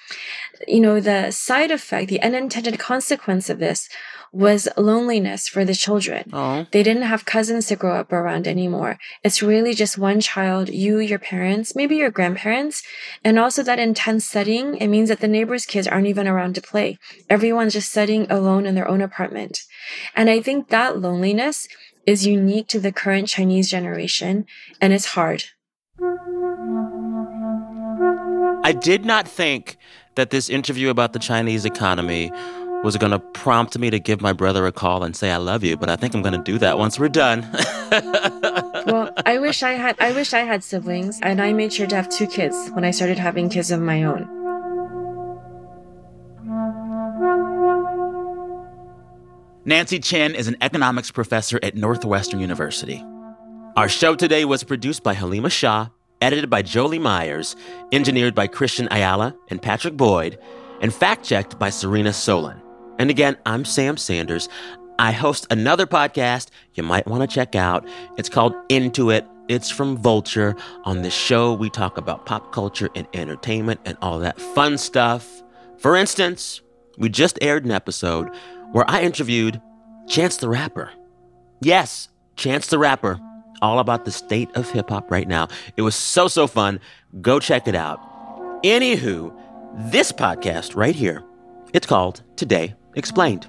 You 0.67 0.81
know, 0.81 0.99
the 0.99 1.31
side 1.31 1.71
effect, 1.71 2.09
the 2.09 2.21
unintended 2.21 2.79
consequence 2.79 3.49
of 3.49 3.59
this 3.59 3.89
was 4.33 4.67
loneliness 4.75 5.47
for 5.47 5.63
the 5.63 5.75
children. 5.75 6.27
Oh. 6.33 6.65
They 6.71 6.81
didn't 6.81 7.03
have 7.03 7.23
cousins 7.23 7.67
to 7.67 7.75
grow 7.75 7.95
up 7.95 8.11
around 8.11 8.47
anymore. 8.47 8.97
It's 9.23 9.43
really 9.43 9.75
just 9.75 9.97
one 9.97 10.19
child, 10.19 10.69
you, 10.69 10.97
your 10.97 11.19
parents, 11.19 11.75
maybe 11.75 11.95
your 11.97 12.09
grandparents, 12.09 12.81
and 13.23 13.37
also 13.37 13.61
that 13.61 13.77
intense 13.77 14.25
setting. 14.25 14.75
It 14.77 14.87
means 14.87 15.09
that 15.09 15.19
the 15.19 15.27
neighbors' 15.27 15.67
kids 15.67 15.87
aren't 15.87 16.07
even 16.07 16.27
around 16.27 16.55
to 16.55 16.61
play. 16.61 16.97
Everyone's 17.29 17.73
just 17.73 17.91
sitting 17.91 18.29
alone 18.31 18.65
in 18.65 18.73
their 18.73 18.87
own 18.87 19.01
apartment. 19.01 19.59
And 20.15 20.31
I 20.31 20.41
think 20.41 20.69
that 20.69 20.99
loneliness 20.99 21.67
is 22.07 22.25
unique 22.25 22.67
to 22.69 22.79
the 22.79 22.91
current 22.91 23.27
Chinese 23.27 23.69
generation, 23.69 24.45
and 24.81 24.91
it's 24.91 25.13
hard. 25.13 25.43
I 28.65 28.73
did 28.73 29.05
not 29.05 29.27
think 29.27 29.77
that 30.15 30.31
this 30.31 30.49
interview 30.49 30.89
about 30.89 31.13
the 31.13 31.19
Chinese 31.19 31.65
economy 31.65 32.31
was 32.83 32.97
going 32.97 33.11
to 33.11 33.19
prompt 33.19 33.77
me 33.79 33.89
to 33.89 33.99
give 33.99 34.21
my 34.21 34.33
brother 34.33 34.67
a 34.67 34.71
call 34.71 35.03
and 35.03 35.15
say 35.15 35.31
I 35.31 35.37
love 35.37 35.63
you, 35.63 35.77
but 35.77 35.89
I 35.89 35.95
think 35.95 36.13
I'm 36.13 36.21
going 36.21 36.33
to 36.33 36.43
do 36.43 36.57
that 36.59 36.77
once 36.77 36.99
we're 36.99 37.07
done. 37.09 37.47
well, 38.85 39.11
I 39.25 39.39
wish 39.39 39.63
I 39.63 39.73
had 39.73 39.95
I 39.99 40.11
wish 40.11 40.33
I 40.33 40.41
had 40.41 40.63
siblings, 40.63 41.19
and 41.23 41.41
I 41.41 41.53
made 41.53 41.71
sure 41.73 41.87
to 41.87 41.95
have 41.95 42.09
two 42.09 42.27
kids 42.27 42.69
when 42.73 42.83
I 42.83 42.91
started 42.91 43.17
having 43.17 43.49
kids 43.49 43.71
of 43.71 43.79
my 43.79 44.03
own. 44.03 44.27
Nancy 49.65 49.99
Qian 49.99 50.33
is 50.33 50.49
an 50.49 50.57
economics 50.59 51.09
professor 51.09 51.57
at 51.63 51.75
Northwestern 51.75 52.41
University. 52.41 53.03
Our 53.77 53.87
show 53.87 54.13
today 54.13 54.43
was 54.43 54.63
produced 54.65 55.03
by 55.03 55.15
Haleema 55.15 55.49
Shah, 55.49 55.87
edited 56.21 56.49
by 56.49 56.61
Jolie 56.63 56.99
Myers, 56.99 57.55
engineered 57.93 58.35
by 58.35 58.47
Cristian 58.47 58.89
Ayala 58.91 59.35
and 59.49 59.61
Patrick 59.61 59.95
Boyd, 59.95 60.37
and 60.81 60.93
fact 60.93 61.23
checked 61.23 61.57
by 61.57 61.69
Serena 61.69 62.09
Solin. 62.09 62.62
And 62.99 63.09
again, 63.09 63.37
I'm 63.45 63.65
Sam 63.65 63.97
Sanders. 63.97 64.47
I 64.99 65.11
host 65.11 65.47
another 65.49 65.87
podcast 65.87 66.49
you 66.75 66.83
might 66.83 67.07
want 67.07 67.27
to 67.27 67.33
check 67.33 67.55
out. 67.55 67.87
It's 68.17 68.29
called 68.29 68.53
Into 68.69 69.09
It. 69.09 69.25
It's 69.47 69.71
from 69.71 69.97
Vulture. 69.97 70.55
On 70.85 71.01
this 71.01 71.13
show, 71.13 71.53
we 71.53 71.69
talk 71.69 71.97
about 71.97 72.25
pop 72.27 72.51
culture 72.51 72.89
and 72.95 73.07
entertainment 73.13 73.79
and 73.85 73.97
all 74.01 74.19
that 74.19 74.39
fun 74.39 74.77
stuff. 74.77 75.43
For 75.79 75.95
instance, 75.95 76.61
we 76.97 77.09
just 77.09 77.39
aired 77.41 77.65
an 77.65 77.71
episode 77.71 78.29
where 78.71 78.89
I 78.89 79.01
interviewed 79.01 79.59
Chance 80.07 80.37
the 80.37 80.49
Rapper. 80.49 80.91
Yes, 81.61 82.09
Chance 82.35 82.67
the 82.67 82.77
Rapper. 82.77 83.19
All 83.61 83.79
about 83.79 84.05
the 84.05 84.11
state 84.11 84.55
of 84.55 84.69
hip 84.69 84.89
hop 84.89 85.09
right 85.09 85.27
now. 85.27 85.47
It 85.77 85.81
was 85.81 85.95
so, 85.95 86.27
so 86.27 86.45
fun. 86.45 86.79
Go 87.21 87.39
check 87.39 87.67
it 87.67 87.75
out. 87.75 87.99
Anywho, 88.63 89.35
this 89.91 90.11
podcast 90.11 90.75
right 90.75 90.95
here, 90.95 91.23
it's 91.73 91.87
called 91.87 92.21
Today 92.35 92.75
Explained. 92.95 93.47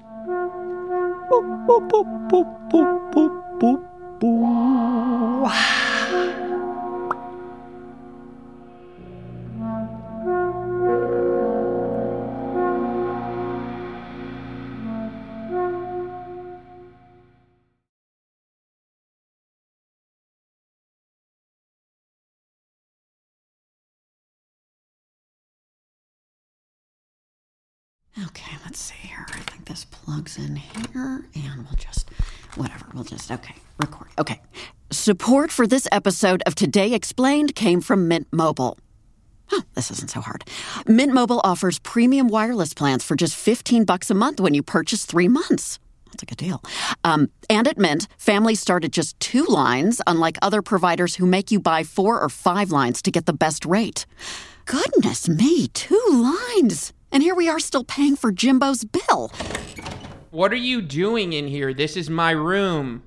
Okay, 28.23 28.55
let's 28.63 28.79
see 28.79 28.95
here. 28.95 29.25
I 29.27 29.39
think 29.39 29.65
this 29.65 29.85
plugs 29.85 30.37
in 30.37 30.55
here, 30.55 31.25
and 31.35 31.65
we'll 31.65 31.77
just, 31.77 32.09
whatever, 32.55 32.85
we'll 32.93 33.03
just, 33.03 33.29
okay, 33.29 33.55
record. 33.77 34.07
Okay. 34.17 34.39
Support 34.89 35.51
for 35.51 35.67
this 35.67 35.85
episode 35.91 36.41
of 36.45 36.55
Today 36.55 36.93
Explained 36.93 37.55
came 37.55 37.81
from 37.81 38.07
Mint 38.07 38.27
Mobile. 38.31 38.79
Oh, 39.51 39.63
this 39.73 39.91
isn't 39.91 40.11
so 40.11 40.21
hard. 40.21 40.45
Mint 40.87 41.13
Mobile 41.13 41.41
offers 41.43 41.79
premium 41.79 42.29
wireless 42.29 42.73
plans 42.73 43.03
for 43.03 43.15
just 43.17 43.35
15 43.35 43.83
bucks 43.83 44.09
a 44.09 44.15
month 44.15 44.39
when 44.39 44.53
you 44.53 44.63
purchase 44.63 45.05
three 45.05 45.27
months. 45.27 45.77
That's 46.05 46.23
a 46.23 46.25
good 46.25 46.37
deal. 46.37 46.63
Um, 47.03 47.29
and 47.49 47.67
at 47.67 47.77
Mint, 47.77 48.07
families 48.17 48.61
start 48.61 48.85
at 48.85 48.91
just 48.93 49.19
two 49.19 49.45
lines, 49.45 50.01
unlike 50.07 50.37
other 50.41 50.61
providers 50.61 51.15
who 51.15 51.25
make 51.25 51.51
you 51.51 51.59
buy 51.59 51.83
four 51.83 52.19
or 52.19 52.29
five 52.29 52.71
lines 52.71 53.01
to 53.01 53.11
get 53.11 53.25
the 53.25 53.33
best 53.33 53.65
rate. 53.65 54.05
Goodness 54.65 55.27
me, 55.27 55.67
two 55.67 55.99
lines! 56.09 56.93
And 57.11 57.23
here 57.23 57.35
we 57.35 57.47
are 57.49 57.59
still 57.59 57.83
paying 57.83 58.15
for 58.15 58.31
Jimbo's 58.31 58.83
bill. 58.83 59.31
What 60.31 60.51
are 60.51 60.57
you 60.57 60.81
doing 60.81 61.33
in 61.33 61.47
here? 61.47 61.73
This 61.73 61.95
is 61.95 62.09
my 62.09 62.31
room. 62.31 63.03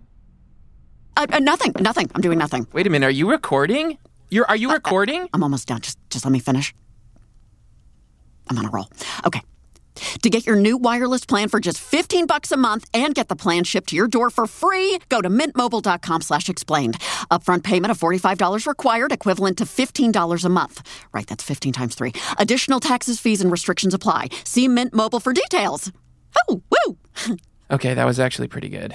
Uh, 1.17 1.27
uh, 1.31 1.39
nothing, 1.41 1.73
nothing. 1.81 2.11
I'm 2.15 2.21
doing 2.21 2.39
nothing. 2.39 2.67
Wait 2.73 2.87
a 2.87 2.91
minute. 2.91 3.07
Are 3.07 3.11
you 3.11 3.31
recording? 3.31 3.99
You're 4.31 4.47
are 4.47 4.57
you 4.57 4.73
recording? 4.73 5.29
I'm 5.33 5.43
almost 5.43 5.69
done. 5.69 5.81
Just 5.81 5.99
just 6.11 6.25
let 6.25 6.33
me 6.33 6.39
finish. 6.39 6.75
I'm 8.49 8.57
on 8.59 8.65
a 8.67 8.71
roll. 8.71 8.89
Okay. 9.27 9.43
To 10.23 10.31
get 10.31 10.47
your 10.47 10.57
new 10.57 10.77
wireless 10.77 11.25
plan 11.25 11.49
for 11.49 11.61
just 11.61 11.79
15 11.79 12.27
bucks 12.27 12.51
a 12.53 12.57
month 12.57 12.89
and 12.95 13.15
get 13.15 13.29
the 13.29 13.37
plan 13.37 13.65
shipped 13.65 13.91
to 13.91 13.97
your 13.97 14.09
door 14.09 14.31
for 14.31 14.47
free, 14.47 14.99
go 15.09 15.21
to 15.21 15.29
mintmobile.com 15.29 16.23
slash 16.23 16.49
explained. 16.49 16.99
Upfront 17.31 17.63
payment 17.63 17.91
of 17.91 17.99
$45 17.99 18.67
required, 18.67 19.13
equivalent 19.13 19.59
to 19.59 19.65
$15 19.65 20.45
a 20.45 20.49
month. 20.49 20.89
Right, 21.13 21.27
that's 21.27 21.45
15 21.45 21.73
times 21.73 21.95
3. 21.95 22.13
Additional 22.39 22.81
taxes, 22.81 23.21
fees, 23.21 23.41
and 23.43 23.51
restrictions 23.51 23.93
apply. 23.95 24.29
See 24.45 24.69
Mint 24.69 24.95
Mobile 24.95 25.21
for 25.21 25.33
details. 25.33 25.93
Oh, 26.49 26.63
woo! 26.71 26.97
Okay, 27.71 27.93
that 27.93 28.07
was 28.07 28.19
actually 28.19 28.49
pretty 28.49 28.71
good. 28.71 28.95